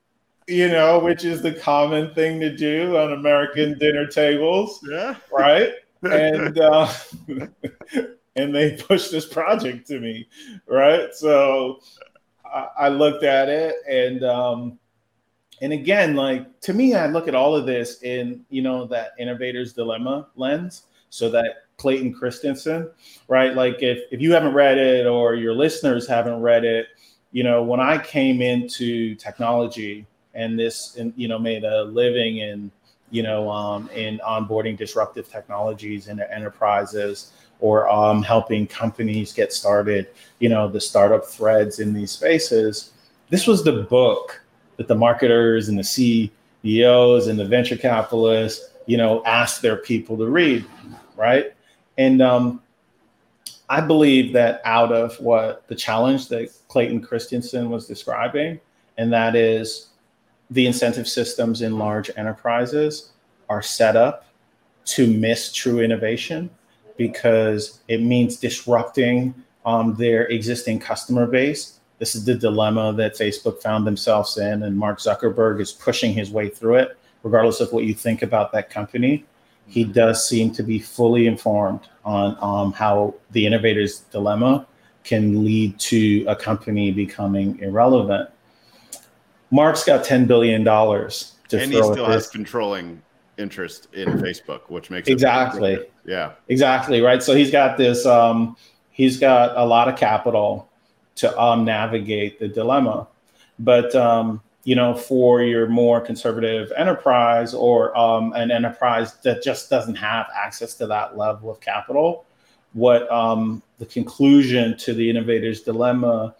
[0.48, 5.16] you know, which is the common thing to do on American dinner tables, yeah.
[5.32, 5.74] right?
[6.02, 6.90] And uh,
[8.38, 10.30] and they pushed this project to me,
[10.66, 11.14] right?
[11.14, 11.82] So
[12.46, 14.80] I, I looked at it, and um,
[15.62, 19.12] and again, like to me, I look at all of this in you know that
[19.20, 20.84] innovator's dilemma lens.
[21.10, 22.91] So that Clayton Christensen,
[23.27, 23.55] right?
[23.55, 26.88] Like if if you haven't read it or your listeners haven't read it,
[27.32, 32.38] you know, when I came into technology and this, and you know, made a living
[32.38, 32.71] in,
[33.09, 40.07] you know, um, in onboarding disruptive technologies into enterprises or um, helping companies get started,
[40.39, 42.91] you know, the startup threads in these spaces.
[43.30, 44.41] This was the book
[44.77, 50.17] that the marketers and the CEOs and the venture capitalists, you know, asked their people
[50.17, 50.65] to read,
[51.17, 51.53] right?
[52.00, 52.62] And um,
[53.68, 58.62] I believe that out of what the challenge that Clayton Christensen was describing,
[58.97, 59.89] and that is
[60.50, 63.12] the incentive systems in large enterprises
[63.50, 64.26] are set up
[64.86, 66.50] to miss true innovation
[66.95, 69.36] because it means disrupting
[69.66, 71.80] um, their existing customer base.
[71.97, 76.32] This is the dilemma that Facebook found themselves in, and Mark Zuckerberg is pushing his
[76.32, 79.26] way through it, regardless of what you think about that company
[79.70, 84.65] he does seem to be fully informed on um, how the innovator's dilemma
[85.03, 88.30] can lead to a company becoming irrelevant.
[89.51, 92.30] Mark's got $10 billion to and he still has this.
[92.30, 93.01] controlling
[93.38, 95.80] interest in Facebook, which makes it Exactly.
[96.05, 96.34] Yeah.
[96.47, 97.22] Exactly right.
[97.22, 98.05] So he's got this.
[98.05, 98.57] Um,
[98.91, 100.67] he's got a lot of capital
[101.15, 103.07] to um, navigate the dilemma,
[103.59, 109.67] but um, you know, for your more conservative enterprise or um, an enterprise that just
[109.67, 112.24] doesn't have access to that level of capital,
[112.74, 116.36] what um, the conclusion to the innovator's dilemma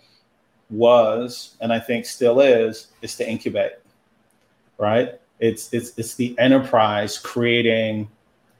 [0.70, 3.72] was, and I think still is, is to incubate.
[4.78, 5.20] Right?
[5.40, 8.10] It's it's it's the enterprise creating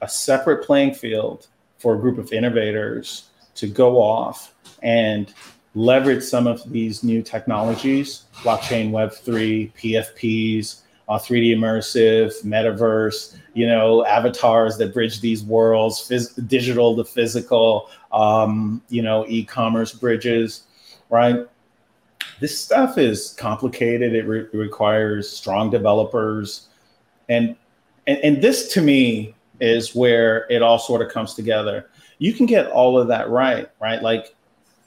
[0.02, 1.46] a separate playing field
[1.78, 4.52] for a group of innovators to go off
[4.82, 5.32] and
[5.74, 14.04] leverage some of these new technologies blockchain web3 pfps uh, 3d immersive metaverse you know
[14.06, 20.64] avatars that bridge these worlds phys- digital to physical um, you know e-commerce bridges
[21.08, 21.46] right
[22.40, 26.68] this stuff is complicated it re- requires strong developers
[27.28, 27.54] and,
[28.06, 31.88] and and this to me is where it all sort of comes together.
[32.18, 34.02] You can get all of that right, right?
[34.02, 34.34] Like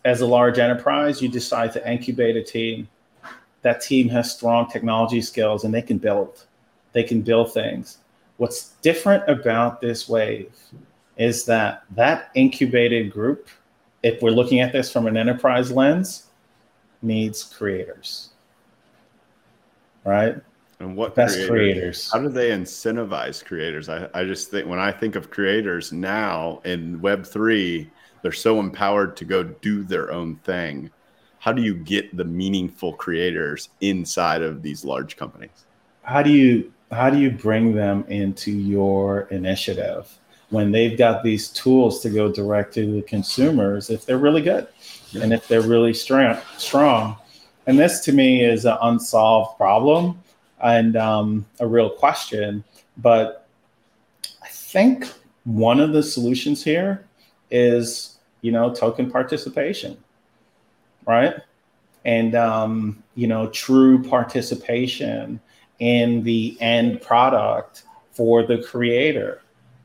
[0.06, 2.88] as a large enterprise, you decide to incubate a team.
[3.62, 6.46] That team has strong technology skills and they can build.
[6.92, 8.00] They can build things.
[8.38, 10.54] What's different about this wave
[11.18, 13.48] is that that incubated group,
[14.02, 16.28] if we're looking at this from an enterprise lens,
[17.02, 18.32] needs creators.
[20.04, 20.36] Right?
[20.80, 22.12] And what Best creators- creators.
[22.12, 23.88] How do they incentivize creators?
[23.88, 27.88] I, I just think when I think of creators now in Web3,
[28.24, 30.90] they're so empowered to go do their own thing.
[31.38, 35.66] How do you get the meaningful creators inside of these large companies?
[36.04, 40.20] how do you how do you bring them into your initiative
[40.50, 44.68] when they've got these tools to go direct to the consumers if they're really good
[45.20, 47.16] and if they're really strong strong
[47.66, 50.22] and this to me is an unsolved problem
[50.62, 52.64] and um, a real question
[52.98, 53.48] but
[54.44, 55.12] i think
[55.46, 57.06] one of the solutions here
[57.50, 58.13] is
[58.44, 59.98] you know token participation
[61.08, 61.34] right
[62.06, 65.40] and um, you know true participation
[65.80, 69.42] in the end product for the creator.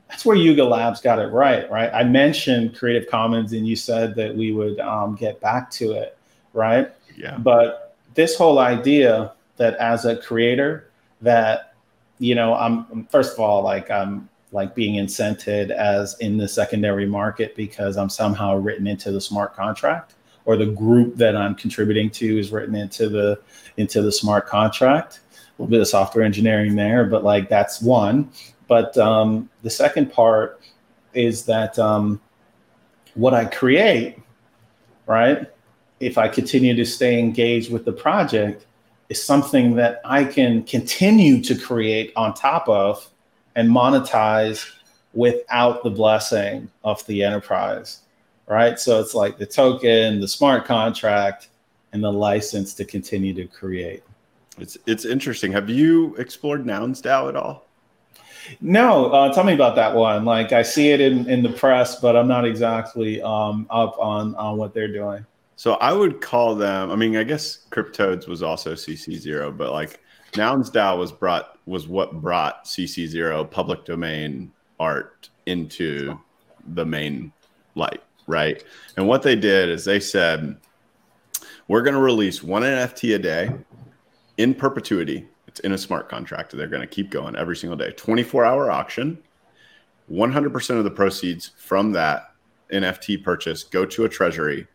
[0.07, 1.91] That's where Yuga Labs got it right, right?
[1.93, 6.17] I mentioned Creative Commons and you said that we would um, get back to it,
[6.53, 6.91] right?
[7.15, 7.37] Yeah.
[7.37, 10.89] But this whole idea that as a creator,
[11.21, 11.73] that,
[12.17, 17.05] you know, I'm first of all, like I'm like being incented as in the secondary
[17.05, 22.09] market because I'm somehow written into the smart contract or the group that I'm contributing
[22.11, 23.39] to is written into the
[23.77, 25.19] into the smart contract
[25.59, 28.31] a little bit of software engineering there, but like that's one.
[28.67, 30.61] But um, the second part
[31.13, 32.21] is that um,
[33.15, 34.19] what I create,
[35.05, 35.47] right?
[35.99, 38.65] If I continue to stay engaged with the project,
[39.09, 43.09] is something that I can continue to create on top of
[43.59, 44.71] and monetize
[45.13, 48.03] without the blessing of the enterprise,
[48.47, 48.79] right?
[48.79, 51.49] So it's like the token, the smart contract,
[51.91, 54.01] and the license to continue to create.
[54.59, 55.51] It's it's interesting.
[55.51, 57.65] Have you explored Nouns DAO at all?
[58.61, 60.23] No, uh, tell me about that one.
[60.23, 64.35] Like I see it in, in the press, but I'm not exactly um, up on
[64.35, 65.25] on what they're doing.
[65.57, 66.91] So I would call them.
[66.91, 69.99] I mean, I guess CrypToadz was also CC zero, but like
[70.37, 76.17] Nouns DAO was brought was what brought CC zero public domain art into
[76.73, 77.31] the main
[77.75, 78.63] light, right?
[78.97, 80.57] And what they did is they said,
[81.67, 83.51] we're going to release one NFT a day
[84.37, 85.27] in perpetuity.
[85.47, 86.55] It's in a smart contract.
[86.55, 87.91] They're going to keep going every single day.
[87.91, 89.19] 24 hour auction.
[90.11, 92.33] 100% of the proceeds from that
[92.73, 94.67] NFT purchase go to a treasury,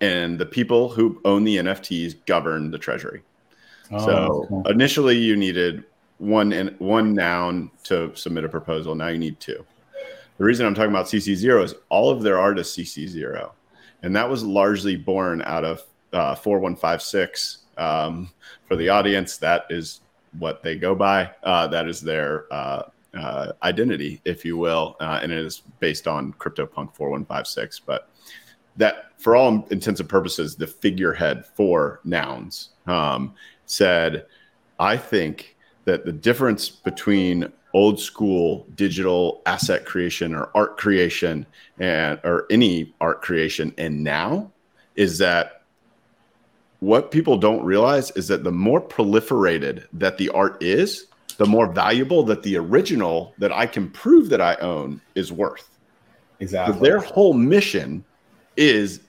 [0.00, 3.22] and the people who own the NFTs govern the treasury.
[3.98, 4.68] So cool.
[4.68, 5.84] initially, you needed
[6.18, 8.94] one in, one noun to submit a proposal.
[8.94, 9.64] Now you need two.
[10.38, 13.52] The reason I'm talking about CC zero is all of their art is CC zero,
[14.02, 15.82] and that was largely born out of
[16.12, 17.58] uh, 4156.
[17.76, 18.30] Um,
[18.66, 20.00] for the audience, that is
[20.38, 21.30] what they go by.
[21.42, 22.84] Uh, that is their uh,
[23.14, 27.80] uh, identity, if you will, uh, and it is based on CryptoPunk 4156.
[27.80, 28.08] But
[28.76, 33.34] that, for all intents and purposes, the figurehead for nouns um,
[33.70, 34.26] said,
[34.78, 41.46] I think that the difference between old school digital asset creation or art creation
[41.78, 44.50] and or any art creation and now
[44.96, 45.62] is that
[46.80, 51.06] what people don't realize is that the more proliferated that the art is,
[51.36, 55.78] the more valuable that the original that I can prove that I own is worth.
[56.40, 56.74] Exactly.
[56.74, 58.04] But their whole mission
[58.56, 59.00] is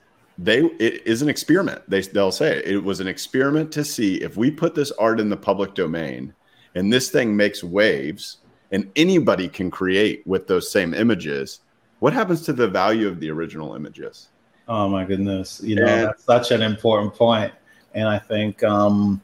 [0.43, 1.81] they it is an experiment.
[1.87, 5.19] They they'll say it, it was an experiment to see if we put this art
[5.19, 6.33] in the public domain
[6.75, 8.37] and this thing makes waves
[8.71, 11.59] and anybody can create with those same images,
[11.99, 14.29] what happens to the value of the original images?
[14.67, 15.61] Oh my goodness.
[15.63, 17.51] You know, and, that's such an important point.
[17.93, 19.21] And I think um,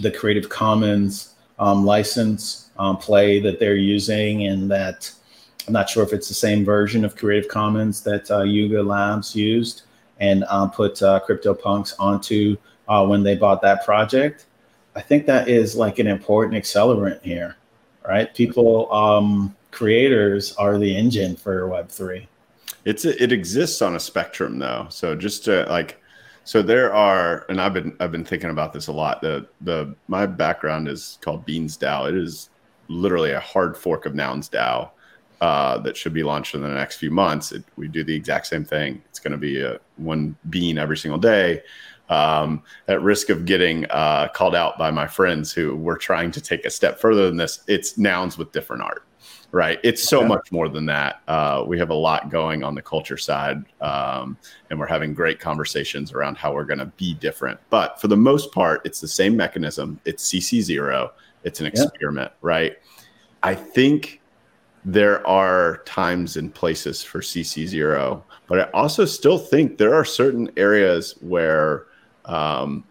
[0.00, 5.10] the Creative Commons um, license um, play that they're using and that
[5.66, 9.34] I'm not sure if it's the same version of Creative Commons that uh, Yuga Labs
[9.34, 9.82] used
[10.20, 12.56] and um, put uh, CryptoPunks onto
[12.88, 14.46] uh, when they bought that project.
[14.94, 17.56] I think that is like an important accelerant here,
[18.06, 18.32] right?
[18.34, 22.26] People, um, creators are the engine for Web3.
[22.84, 24.86] It's it exists on a spectrum though.
[24.88, 26.00] So just to like,
[26.44, 29.20] so there are, and I've been I've been thinking about this a lot.
[29.20, 32.08] The the my background is called Beans DAO.
[32.08, 32.48] It is
[32.88, 34.90] literally a hard fork of Nouns DAO
[35.40, 37.52] uh, that should be launched in the next few months.
[37.52, 39.02] It, we do the exact same thing.
[39.08, 41.62] It's going to be a, one bean every single day.
[42.10, 46.40] Um, at risk of getting uh, called out by my friends who were trying to
[46.40, 49.04] take a step further than this, it's nouns with different art,
[49.52, 49.78] right?
[49.84, 51.22] It's so much more than that.
[51.28, 54.36] Uh, we have a lot going on the culture side, um,
[54.68, 57.60] and we're having great conversations around how we're going to be different.
[57.70, 60.00] But for the most part, it's the same mechanism.
[60.04, 61.12] It's CC zero.
[61.44, 62.38] It's an experiment, yeah.
[62.42, 62.78] right?
[63.44, 64.19] I think
[64.84, 70.50] there are times and places for CC0, but I also still think there are certain
[70.56, 71.86] areas where
[72.24, 72.84] um,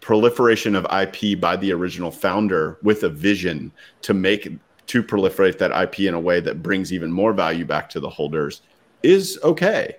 [0.00, 4.48] proliferation of IP by the original founder with a vision to make
[4.86, 8.08] to proliferate that IP in a way that brings even more value back to the
[8.08, 8.62] holders
[9.02, 9.96] is okay.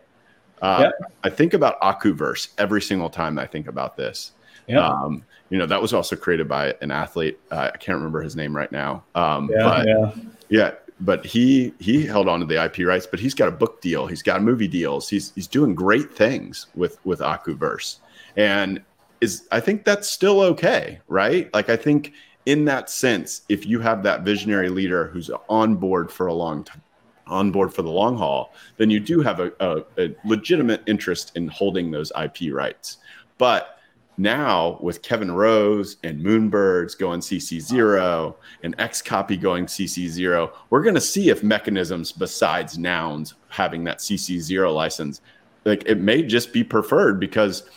[0.61, 1.11] Uh, yep.
[1.23, 4.31] I think about Akuverse every single time I think about this.
[4.67, 4.81] Yep.
[4.81, 7.39] Um, you know, that was also created by an athlete.
[7.51, 9.03] Uh, I can't remember his name right now.
[9.15, 10.11] Um, yeah, but yeah.
[10.49, 13.81] yeah, but he he held on to the IP rights, but he's got a book
[13.81, 17.97] deal, he's got movie deals, he's he's doing great things with with Akuverse,
[18.35, 18.81] and
[19.21, 21.53] is I think that's still okay, right?
[21.53, 22.13] Like I think
[22.45, 26.63] in that sense, if you have that visionary leader who's on board for a long
[26.63, 26.81] time,
[27.27, 31.33] on board for the long haul, then you do have a, a, a legitimate interest
[31.35, 32.97] in holding those IP rights,
[33.37, 33.76] but
[34.17, 41.01] now with Kevin Rose and Moonbirds going CC0 and XCOPY going CC0, we're going to
[41.01, 45.21] see if mechanisms besides nouns having that CC0 license,
[45.65, 47.69] like it may just be preferred because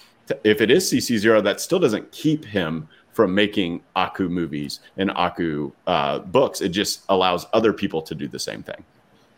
[0.45, 5.73] if it is CC0, that still doesn't keep him from making Aku movies and Aku
[5.87, 6.61] uh, books.
[6.61, 8.85] It just allows other people to do the same thing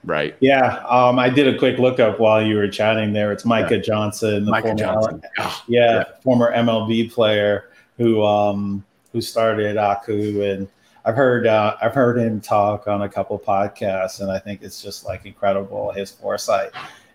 [0.05, 0.37] right?
[0.41, 3.33] Yeah, um, I did a quick lookup while you were chatting there.
[3.33, 3.83] It's Micah yeah.
[3.83, 5.23] Johnson, Micah former, Johnson.
[5.39, 10.69] Oh, yeah, yeah, former MLB player who um, who started Aku, and
[11.05, 14.83] I've heard uh, I've heard him talk on a couple podcasts, and I think it's
[14.83, 16.71] just like incredible his foresight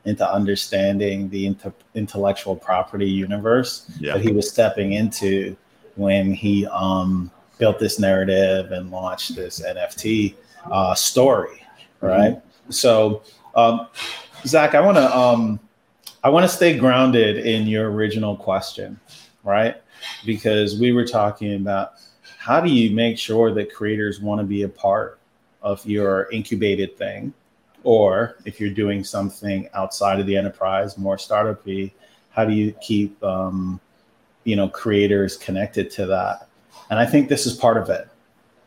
[0.06, 1.54] into understanding the
[1.94, 4.14] intellectual property universe yeah.
[4.14, 5.56] that he was stepping into
[5.96, 10.36] when he um, built this narrative and launched this NFT
[10.72, 11.62] uh, story,
[12.00, 12.36] right?
[12.36, 12.47] Mm-hmm.
[12.70, 13.24] So,
[13.56, 13.88] um,
[14.46, 15.60] Zach, I want to um,
[16.24, 19.00] I want to stay grounded in your original question,
[19.44, 19.76] right?
[20.26, 21.94] Because we were talking about
[22.38, 25.20] how do you make sure that creators want to be a part
[25.62, 27.34] of your incubated thing,
[27.84, 31.92] or if you're doing something outside of the enterprise, more startupy,
[32.30, 33.80] how do you keep um,
[34.44, 36.48] you know creators connected to that?
[36.90, 38.08] And I think this is part of it,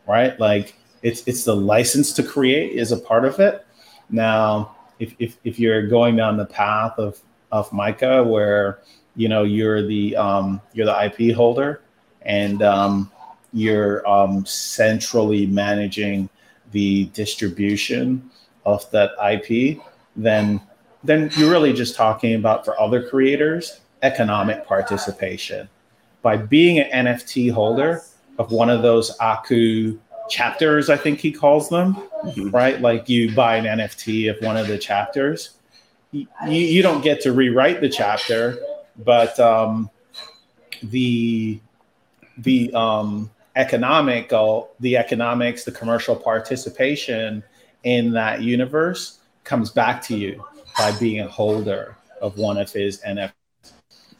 [0.07, 0.39] right?
[0.39, 3.65] Like it's it's the license to create is a part of it
[4.11, 7.19] now, if, if, if you're going down the path of,
[7.51, 8.79] of Micah, where
[9.15, 11.81] you know you're the um, you're the IP holder
[12.21, 13.11] and um,
[13.51, 16.29] you're um, centrally managing
[16.71, 18.29] the distribution
[18.65, 19.81] of that IP,
[20.15, 20.61] then
[21.03, 25.69] then you're really just talking about for other creators economic participation.
[26.21, 28.01] By being an NFT holder
[28.37, 29.99] of one of those Aku
[30.31, 32.49] chapters, I think he calls them, mm-hmm.
[32.49, 32.81] right?
[32.81, 35.51] Like you buy an NFT of one of the chapters.
[36.11, 38.57] You, you don't get to rewrite the chapter,
[38.97, 39.89] but um,
[40.81, 41.59] the
[42.37, 47.43] the um, economical, the economics, the commercial participation
[47.83, 50.43] in that universe comes back to you
[50.77, 53.31] by being a holder of one of his NFTs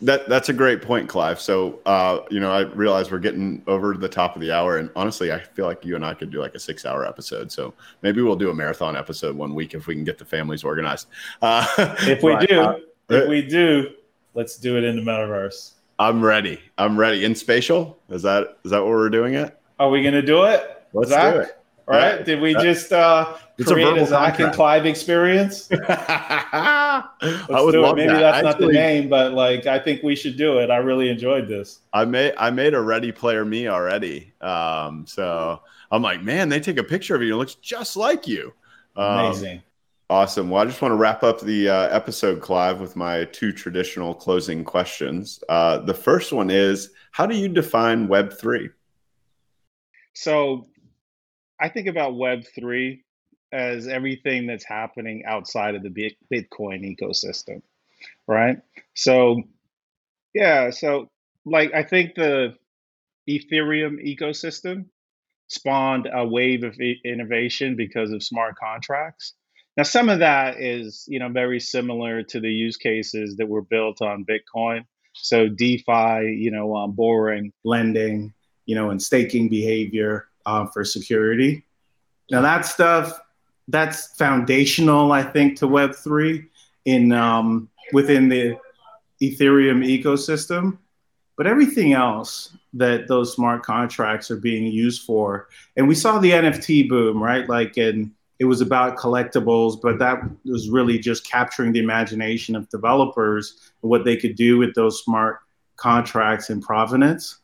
[0.02, 1.40] that that's a great point, Clive.
[1.40, 4.90] So, uh, you know, I realize we're getting over the top of the hour, and
[4.96, 7.52] honestly, I feel like you and I could do like a six-hour episode.
[7.52, 10.64] So maybe we'll do a marathon episode one week if we can get the families
[10.64, 11.08] organized.
[11.42, 11.66] Uh,
[12.00, 12.76] if we but, do, uh,
[13.10, 13.92] if we do,
[14.34, 15.74] let's do it in the metaverse.
[16.00, 16.60] I'm ready.
[16.80, 17.24] I'm ready.
[17.24, 19.58] In spatial, is that is that what we're doing it?
[19.80, 20.84] Are we gonna do it?
[20.94, 21.34] Let's Zach?
[21.34, 21.61] do it.
[21.88, 22.20] Right?
[22.20, 25.70] Uh, Did we just uh, create a, a Zach and Clive experience?
[25.90, 27.04] I
[27.50, 28.20] would love Maybe that.
[28.20, 30.70] that's Actually, not the name, but like I think we should do it.
[30.70, 31.80] I really enjoyed this.
[31.94, 34.34] I made I made a Ready Player Me already.
[34.42, 37.34] Um, so I'm like, man, they take a picture of you.
[37.34, 38.54] It looks just like you.
[38.96, 39.62] Um, Amazing.
[40.10, 40.50] Awesome.
[40.50, 44.14] Well, I just want to wrap up the uh, episode, Clive, with my two traditional
[44.14, 45.42] closing questions.
[45.48, 48.72] Uh, the first one is How do you define Web3?
[50.14, 50.68] So
[51.62, 53.02] I think about Web3
[53.54, 55.90] as everything that's happening outside of the
[56.34, 57.62] Bitcoin ecosystem,
[58.28, 58.58] right?
[58.96, 59.44] So,
[60.34, 61.10] yeah, so
[61.46, 62.56] like I think the
[63.30, 64.86] Ethereum ecosystem
[65.48, 69.34] spawned a wave of innovation because of smart contracts
[69.78, 73.62] now, some of that is, you know, very similar to the use cases that were
[73.62, 74.86] built on Bitcoin.
[75.14, 78.34] So DeFi, you know, um, borrowing, lending,
[78.66, 81.64] you know, and staking behavior uh, for security.
[82.30, 83.20] Now that stuff,
[83.68, 86.48] that's foundational, I think, to Web three
[86.86, 88.58] in um, within the
[89.22, 90.78] Ethereum ecosystem.
[91.38, 96.32] But everything else that those smart contracts are being used for, and we saw the
[96.32, 97.48] NFT boom, right?
[97.50, 98.12] Like and
[98.42, 103.92] it was about collectibles, but that was really just capturing the imagination of developers and
[103.92, 105.42] what they could do with those smart
[105.76, 107.38] contracts in provenance.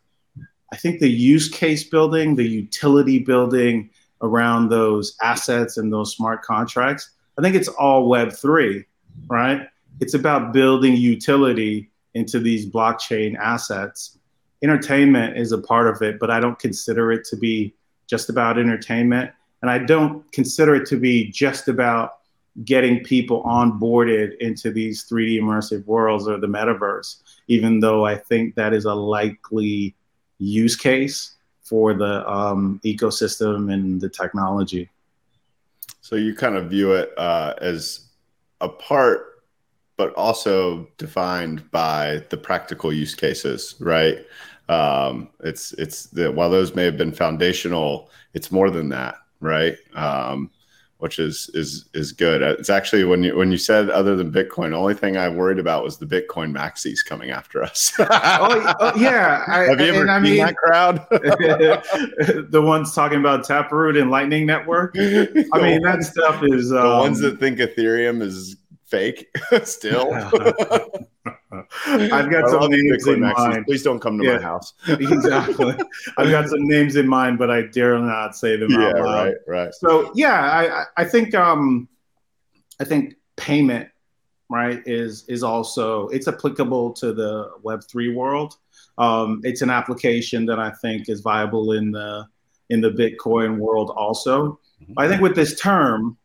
[0.72, 3.90] I think the use case building, the utility building
[4.22, 8.84] around those assets and those smart contracts, I think it's all Web3,
[9.28, 9.68] right?
[10.00, 14.18] It's about building utility into these blockchain assets.
[14.64, 17.74] Entertainment is a part of it, but I don't consider it to be
[18.08, 19.32] just about entertainment.
[19.62, 22.14] And I don't consider it to be just about
[22.66, 28.56] getting people onboarded into these 3D immersive worlds or the metaverse, even though I think
[28.56, 29.96] that is a likely
[30.40, 34.90] use case for the um, ecosystem and the technology.
[36.02, 38.08] So you kind of view it uh, as
[38.62, 39.44] a part,
[39.98, 44.26] but also defined by the practical use cases, right?
[44.70, 49.78] Um, it's it's the, while those may have been foundational, it's more than that right?
[49.94, 50.52] Um,
[51.00, 52.42] which is is is good.
[52.42, 55.60] It's actually when you when you said other than Bitcoin, the only thing I worried
[55.60, 57.94] about was the Bitcoin maxis coming after us.
[58.00, 61.06] oh, oh, yeah, I, have you ever seen mean, that crowd?
[61.10, 64.96] the ones talking about Taproot and Lightning Network.
[64.98, 69.28] I mean, that stuff is um, the ones that think Ethereum is fake
[69.64, 70.14] still.
[71.52, 73.66] I've got some names in mind.
[73.66, 74.74] Please don't come to yeah, my house.
[74.88, 75.76] exactly.
[76.18, 79.26] I've got some names in mind, but I dare not say them yeah, out loud.
[79.26, 79.74] Right, right.
[79.74, 81.88] So yeah, I, I think um,
[82.80, 83.90] I think payment
[84.50, 88.58] right is is also it's applicable to the Web three world.
[88.98, 92.28] Um, it's an application that I think is viable in the
[92.70, 94.60] in the Bitcoin world also.
[94.82, 94.94] Mm-hmm.
[94.98, 96.18] I think with this term,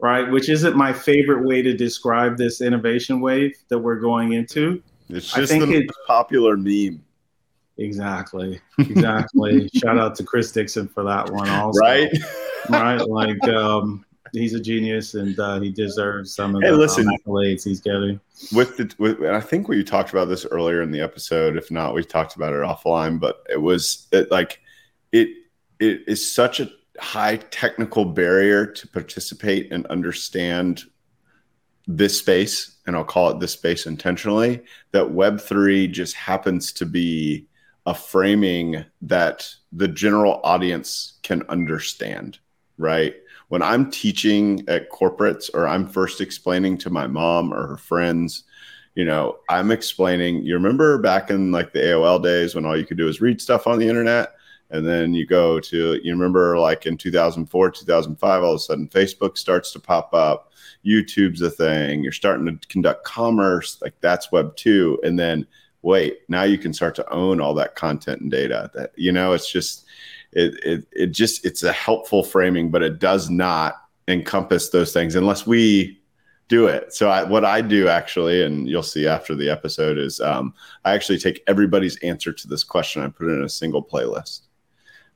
[0.00, 0.30] right?
[0.30, 4.82] Which isn't my favorite way to describe this innovation wave that we're going into.
[5.08, 7.02] It's just the popular meme.
[7.78, 8.60] Exactly.
[8.78, 9.68] Exactly.
[9.74, 11.78] Shout out to Chris Dixon for that one also.
[11.80, 12.10] Right?
[12.68, 13.00] right.
[13.00, 17.14] Like um he's a genius and uh, he deserves some of hey, the listen, um,
[17.16, 18.20] accolades he's getting.
[18.52, 21.56] With the with, I think we talked about this earlier in the episode.
[21.56, 24.60] If not, we talked about it offline, but it was it like
[25.12, 25.28] it
[25.78, 26.70] it is such a
[27.00, 30.84] high technical barrier to participate and understand
[31.86, 34.62] this space, and I'll call it this space intentionally,
[34.92, 37.46] that Web3 just happens to be
[37.86, 42.38] a framing that the general audience can understand,
[42.78, 43.14] right?
[43.48, 48.44] When I'm teaching at corporates or I'm first explaining to my mom or her friends,
[48.94, 52.84] you know, I'm explaining, you remember back in like the AOL days when all you
[52.84, 54.34] could do is read stuff on the internet?
[54.70, 58.88] And then you go to you remember like in 2004 2005 all of a sudden
[58.88, 60.52] facebook starts to pop up
[60.84, 65.46] youtube's a thing you're starting to conduct commerce like that's web 2 and then
[65.82, 69.32] wait now you can start to own all that content and data that you know
[69.32, 69.84] it's just
[70.32, 73.74] it, it it just it's a helpful framing but it does not
[74.08, 76.00] encompass those things unless we
[76.50, 76.92] do it.
[76.92, 80.52] So I, what I do actually, and you'll see after the episode, is um,
[80.84, 83.02] I actually take everybody's answer to this question.
[83.02, 84.40] I put it in a single playlist.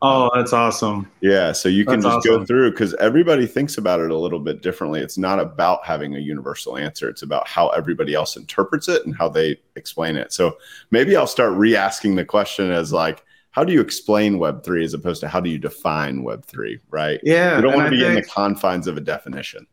[0.06, 1.10] Oh, that's awesome.
[1.20, 1.52] Yeah.
[1.52, 2.40] So you can that's just awesome.
[2.40, 5.00] go through because everybody thinks about it a little bit differently.
[5.00, 9.16] It's not about having a universal answer, it's about how everybody else interprets it and
[9.16, 10.32] how they explain it.
[10.32, 10.58] So
[10.90, 14.94] maybe I'll start re asking the question as like, how do you explain Web3 as
[14.94, 17.20] opposed to how do you define Web3, right?
[17.22, 17.56] Yeah.
[17.56, 19.66] You don't want to be think, in the confines of a definition.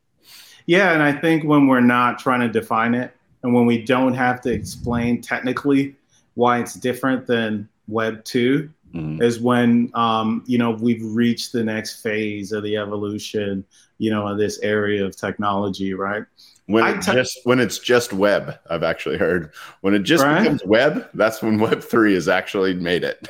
[0.65, 0.93] Yeah.
[0.93, 3.13] And I think when we're not trying to define it
[3.43, 5.95] and when we don't have to explain technically
[6.35, 9.21] why it's different than Web 2, mm-hmm.
[9.21, 13.65] is when um, you know we've reached the next phase of the evolution,
[13.97, 16.23] you know, of this area of technology, right?
[16.67, 19.51] When it just when it's just web, I've actually heard
[19.81, 20.41] when it just right?
[20.41, 23.27] becomes web, that's when Web three has actually made it.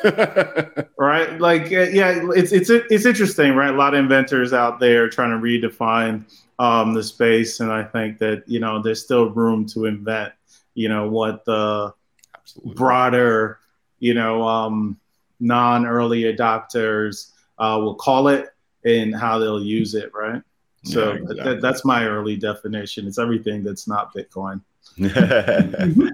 [0.97, 3.73] right, like uh, yeah, it's it's it's interesting, right?
[3.73, 6.25] A lot of inventors out there trying to redefine
[6.59, 10.33] um, the space, and I think that you know there's still room to invent,
[10.75, 11.93] you know, what the
[12.35, 12.73] Absolutely.
[12.75, 13.59] broader,
[13.99, 14.99] you know, um,
[15.41, 18.49] non-early adopters uh, will call it
[18.85, 20.41] and how they'll use it, right?
[20.83, 21.59] So yeah, exactly.
[21.59, 23.07] that's my early definition.
[23.07, 24.61] It's everything that's not Bitcoin.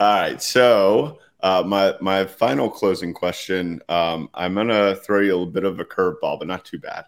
[0.00, 0.40] All right.
[0.40, 3.80] So uh, my my final closing question.
[3.88, 7.06] Um, I'm gonna throw you a little bit of a curveball, but not too bad.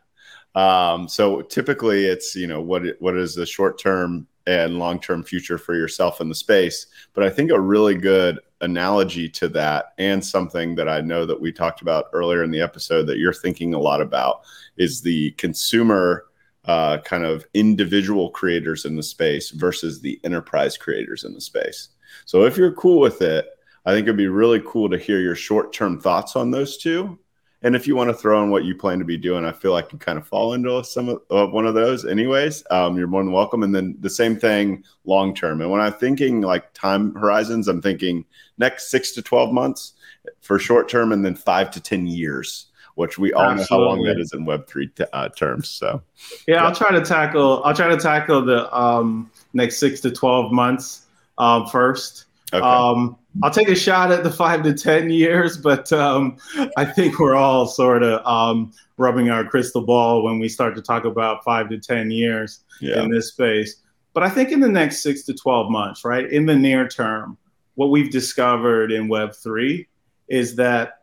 [0.57, 5.23] Um, so typically, it's you know what what is the short term and long term
[5.23, 6.87] future for yourself in the space.
[7.15, 11.41] But I think a really good analogy to that, and something that I know that
[11.41, 14.43] we talked about earlier in the episode that you're thinking a lot about,
[14.77, 16.27] is the consumer
[16.65, 21.91] uh, kind of individual creators in the space versus the enterprise creators in the space.
[22.25, 23.47] So if you're cool with it,
[23.85, 27.19] I think it'd be really cool to hear your short term thoughts on those two.
[27.67, 29.73] And if you want to throw in what you plan to be doing, I feel
[29.73, 32.63] like you kind of fall into some of uh, one of those, anyways.
[32.71, 33.65] Um, you're more than welcome.
[33.65, 35.61] And then the same thing long term.
[35.61, 38.25] And when I'm thinking like time horizons, I'm thinking
[38.57, 39.95] next six to 12 months
[40.43, 43.77] for short term and then five to 10 years which we all Absolutely.
[43.77, 45.69] know how long that is in Web three t- uh, terms.
[45.69, 46.03] So,
[46.49, 47.63] yeah, yeah, I'll try to tackle.
[47.63, 51.05] I'll try to tackle the um, next six to twelve months
[51.37, 52.25] um, first.
[52.55, 52.65] Okay.
[52.65, 56.37] Um, I'll take a shot at the five to ten years, but um,
[56.77, 60.83] I think we're all sort of um, rubbing our crystal ball when we start to
[60.83, 63.03] talk about five to ten years yeah.
[63.03, 63.83] in this space.
[64.15, 67.37] But I think in the next six to twelve months, right, in the near term,
[67.75, 69.89] what we've discovered in Web three
[70.29, 71.03] is that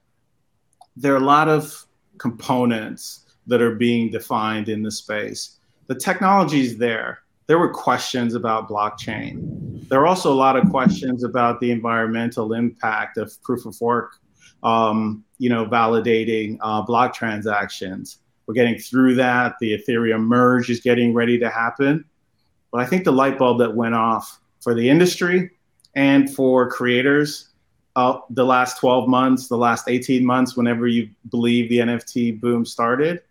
[0.95, 1.85] there are a lot of
[2.17, 5.59] components that are being defined in the space.
[5.87, 7.22] The technology is there.
[7.47, 9.87] There were questions about blockchain.
[9.89, 14.17] There are also a lot of questions about the environmental impact of proof of work,
[14.63, 18.19] um, you know, validating uh, block transactions.
[18.47, 19.55] We're getting through that.
[19.59, 22.05] The Ethereum merge is getting ready to happen.
[22.71, 25.51] But I think the light bulb that went off for the industry
[25.95, 27.49] and for creators
[27.95, 32.65] uh, the last 12 months, the last 18 months, whenever you believe the NFT boom
[32.65, 33.21] started,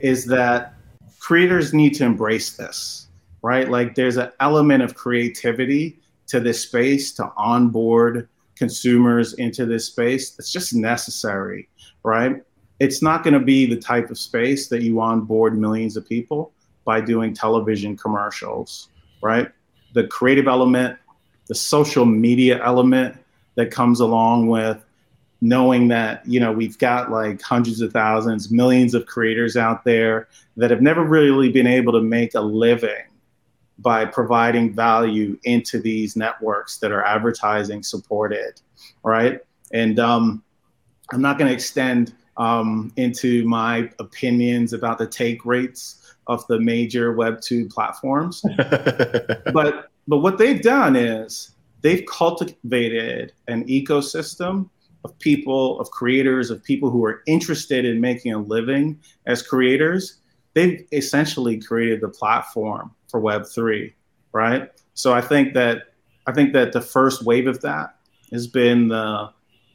[0.00, 0.74] is that
[1.20, 3.07] creators need to embrace this,
[3.42, 3.68] right?
[3.68, 5.98] Like there's an element of creativity
[6.28, 10.38] to this space to onboard consumers into this space.
[10.38, 11.68] It's just necessary,
[12.02, 12.42] right?
[12.80, 16.52] It's not going to be the type of space that you onboard millions of people
[16.84, 18.88] by doing television commercials,
[19.22, 19.50] right?
[19.94, 20.98] The creative element,
[21.46, 23.16] the social media element,
[23.58, 24.80] that comes along with
[25.40, 30.28] knowing that you know we've got like hundreds of thousands millions of creators out there
[30.56, 33.02] that have never really been able to make a living
[33.78, 38.60] by providing value into these networks that are advertising supported
[39.04, 39.40] right
[39.72, 40.42] and um,
[41.12, 46.60] i'm not going to extend um, into my opinions about the take rates of the
[46.60, 48.42] major web 2 platforms
[49.52, 51.50] but but what they've done is
[51.82, 54.68] they've cultivated an ecosystem
[55.04, 60.18] of people, of creators, of people who are interested in making a living as creators.
[60.54, 63.92] They've essentially created the platform for Web3,
[64.32, 64.70] right?
[64.94, 65.94] So I think that
[66.26, 67.96] I think that the first wave of that
[68.32, 69.30] has been the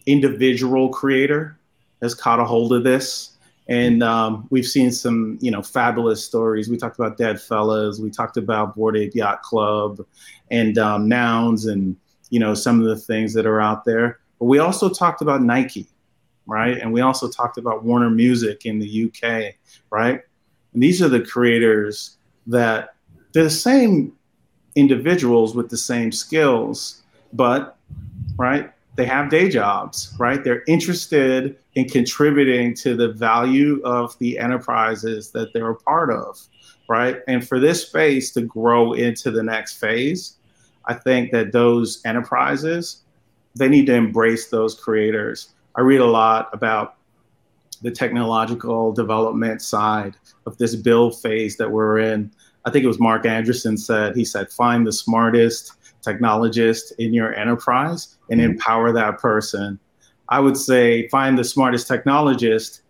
[0.05, 1.57] individual creator
[2.01, 3.37] has caught a hold of this.
[3.69, 6.69] And um, we've seen some, you know, fabulous stories.
[6.69, 7.99] We talked about Deadfellaz.
[7.99, 10.05] We talked about Bored Ape Yacht Club,
[10.51, 11.95] and um, Nouns, and
[12.29, 14.19] you know some of the things that are out there.
[14.37, 15.87] But we also talked about Nike,
[16.45, 16.77] right?
[16.77, 19.55] And we also talked about Warner Music in the UK,
[19.89, 20.21] right?
[20.73, 22.17] And these are the creators
[22.47, 22.95] that
[23.31, 24.13] they're the same
[24.75, 27.01] individuals with the same skills,
[27.31, 27.77] but
[28.37, 30.43] right they have day jobs, right?
[30.43, 36.39] They're interested in contributing to the value of the enterprises that they're a part of,
[36.87, 37.17] right?
[37.27, 40.37] And for this space to grow into the next phase,
[40.85, 43.01] I think that those enterprises,
[43.55, 45.49] they need to embrace those creators.
[45.75, 46.97] I read a lot about
[47.83, 50.15] the technological development side
[50.45, 52.31] of this build phase that we're in.
[52.65, 57.33] I think it was Marc Andreessen said, he said, find the smartest, technologist in your
[57.35, 58.51] enterprise and mm-hmm.
[58.51, 59.79] empower that person.
[60.29, 62.81] I would say find the smartest technologist,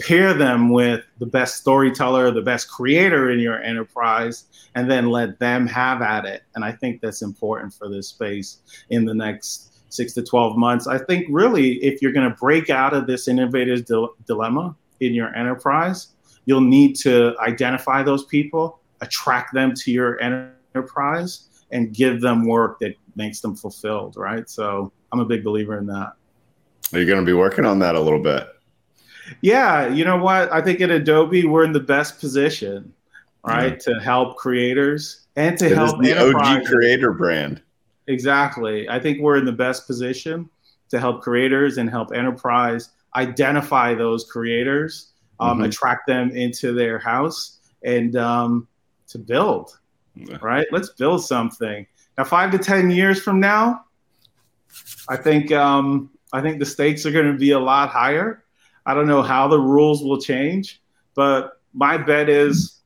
[0.00, 5.38] pair them with the best storyteller, the best creator in your enterprise, and then let
[5.38, 6.42] them have at it.
[6.54, 8.58] And I think that's important for this space
[8.90, 10.86] in the next six to 12 months.
[10.86, 15.14] I think really, if you're going to break out of this innovative dil- dilemma in
[15.14, 16.08] your enterprise,
[16.46, 22.78] you'll need to identify those people, attract them to your enterprise, and give them work
[22.80, 24.48] that makes them fulfilled, right?
[24.48, 26.12] So I'm a big believer in that.
[26.92, 28.48] Are you going to be working on that a little bit?
[29.40, 30.52] Yeah, you know what?
[30.52, 32.92] I think at Adobe, we're in the best position,
[33.46, 33.92] right, hmm.
[33.92, 37.62] to help creators and to It help the OG creator brand.
[38.06, 38.88] Exactly.
[38.88, 40.48] I think we're in the best position
[40.90, 45.66] to help creators and help enterprise identify those creators, um, Mhm.
[45.66, 48.66] attract them into their house, and um,
[49.08, 49.78] to build.
[50.14, 50.38] Yeah.
[50.42, 50.66] Right?
[50.70, 51.86] Let's build something.
[52.18, 53.84] Now, five to ten years from now,
[55.08, 58.44] I think um, I think the stakes are going to be a lot higher.
[58.84, 60.82] I don't know how the rules will change,
[61.14, 62.80] but my bet is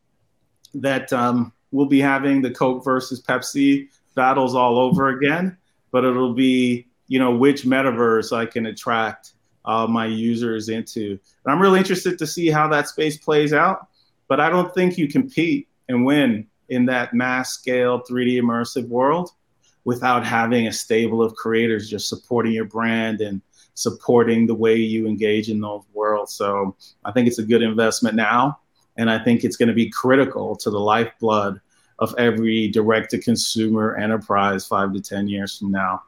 [0.75, 5.57] that um, we'll be having the Coke versus Pepsi battles all over again,
[5.93, 9.35] but it'll be, you know, which metaverse I can attract
[9.65, 11.11] uh, my users into.
[11.45, 13.87] And I'm really interested to see how that space plays out,
[14.27, 19.31] but I don't think you compete and win in that mass scale 3D immersive world
[19.85, 23.41] without having a stable of creators just supporting your brand and
[23.75, 26.33] supporting the way you engage in those worlds.
[26.33, 26.75] So
[27.05, 28.59] I think it's a good investment now.
[28.97, 31.61] And I think it's going to be critical to the lifeblood
[31.99, 36.03] of every direct to consumer enterprise five to 10 years from now.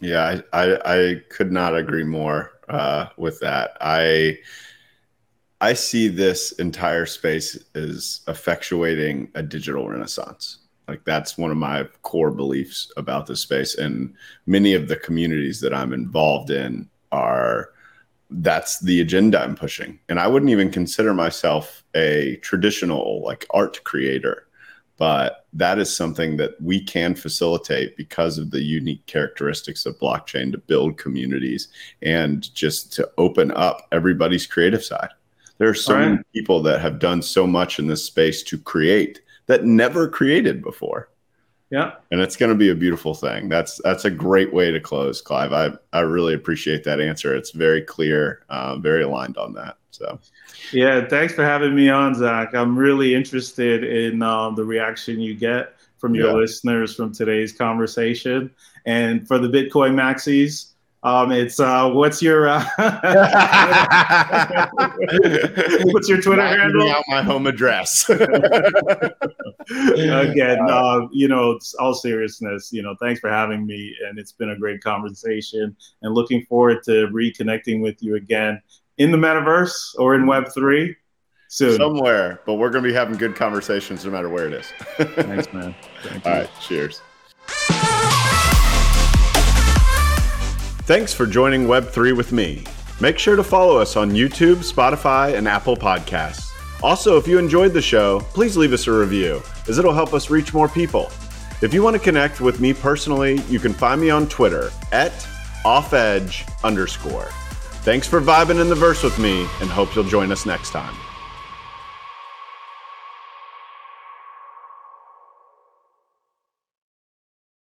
[0.00, 3.76] Yeah, I, I, I could not agree more uh, with that.
[3.80, 4.38] I
[5.60, 10.58] I see this entire space as effectuating a digital renaissance.
[10.88, 14.14] Like that's one of my core beliefs about this space, and
[14.46, 17.70] many of the communities that I'm involved in are
[18.28, 19.98] that's the agenda I'm pushing.
[20.08, 24.48] And I wouldn't even consider myself a traditional like art creator
[24.96, 30.52] but that is something that we can facilitate because of the unique characteristics of blockchain
[30.52, 31.68] to build communities
[32.02, 35.08] and just to open up everybody's creative side.
[35.58, 36.08] There are so Right.
[36.10, 40.62] many people that have done so much in this space to create that never created
[40.62, 41.08] before.
[41.70, 41.92] Yeah.
[42.12, 43.48] And it's going to be a beautiful thing.
[43.48, 45.52] That's that's a great way to close, Clive.
[45.52, 47.34] I, I really appreciate that answer.
[47.34, 49.76] It's very clear, uh, very aligned on that.
[49.90, 50.18] So
[50.72, 51.06] Yeah.
[51.08, 52.54] Thanks for having me on, Zach.
[52.54, 56.34] I'm really interested in um, the reaction you get from your Yeah.
[56.34, 58.50] listeners from today's conversation.
[58.86, 60.70] And for the Bitcoin maxis,
[61.02, 62.64] um, it's uh, what's your uh,
[65.92, 66.90] what's your Twitter Not handle?
[66.90, 68.08] Out my home address.
[69.70, 73.94] Again, uh, you know, it's all seriousness, you know, thanks for having me.
[74.06, 78.60] And it's been a great conversation and looking forward to reconnecting with you again
[78.98, 80.94] in the metaverse or in Web3
[81.48, 81.76] soon.
[81.76, 84.66] Somewhere, but we're going to be having good conversations no matter where it is.
[84.96, 85.74] Thanks, man.
[86.02, 86.30] Thank you.
[86.30, 87.00] All right, cheers.
[90.86, 92.64] Thanks for joining Web3 with me.
[93.00, 96.53] Make sure to follow us on YouTube, Spotify, and Apple Podcasts.
[96.82, 100.30] Also, if you enjoyed the show, please leave us a review, as it'll help us
[100.30, 101.10] reach more people.
[101.62, 105.12] If you want to connect with me personally, you can find me on Twitter at
[105.64, 107.28] offedge underscore.
[107.84, 110.94] Thanks for vibing in the verse with me, and hope you'll join us next time.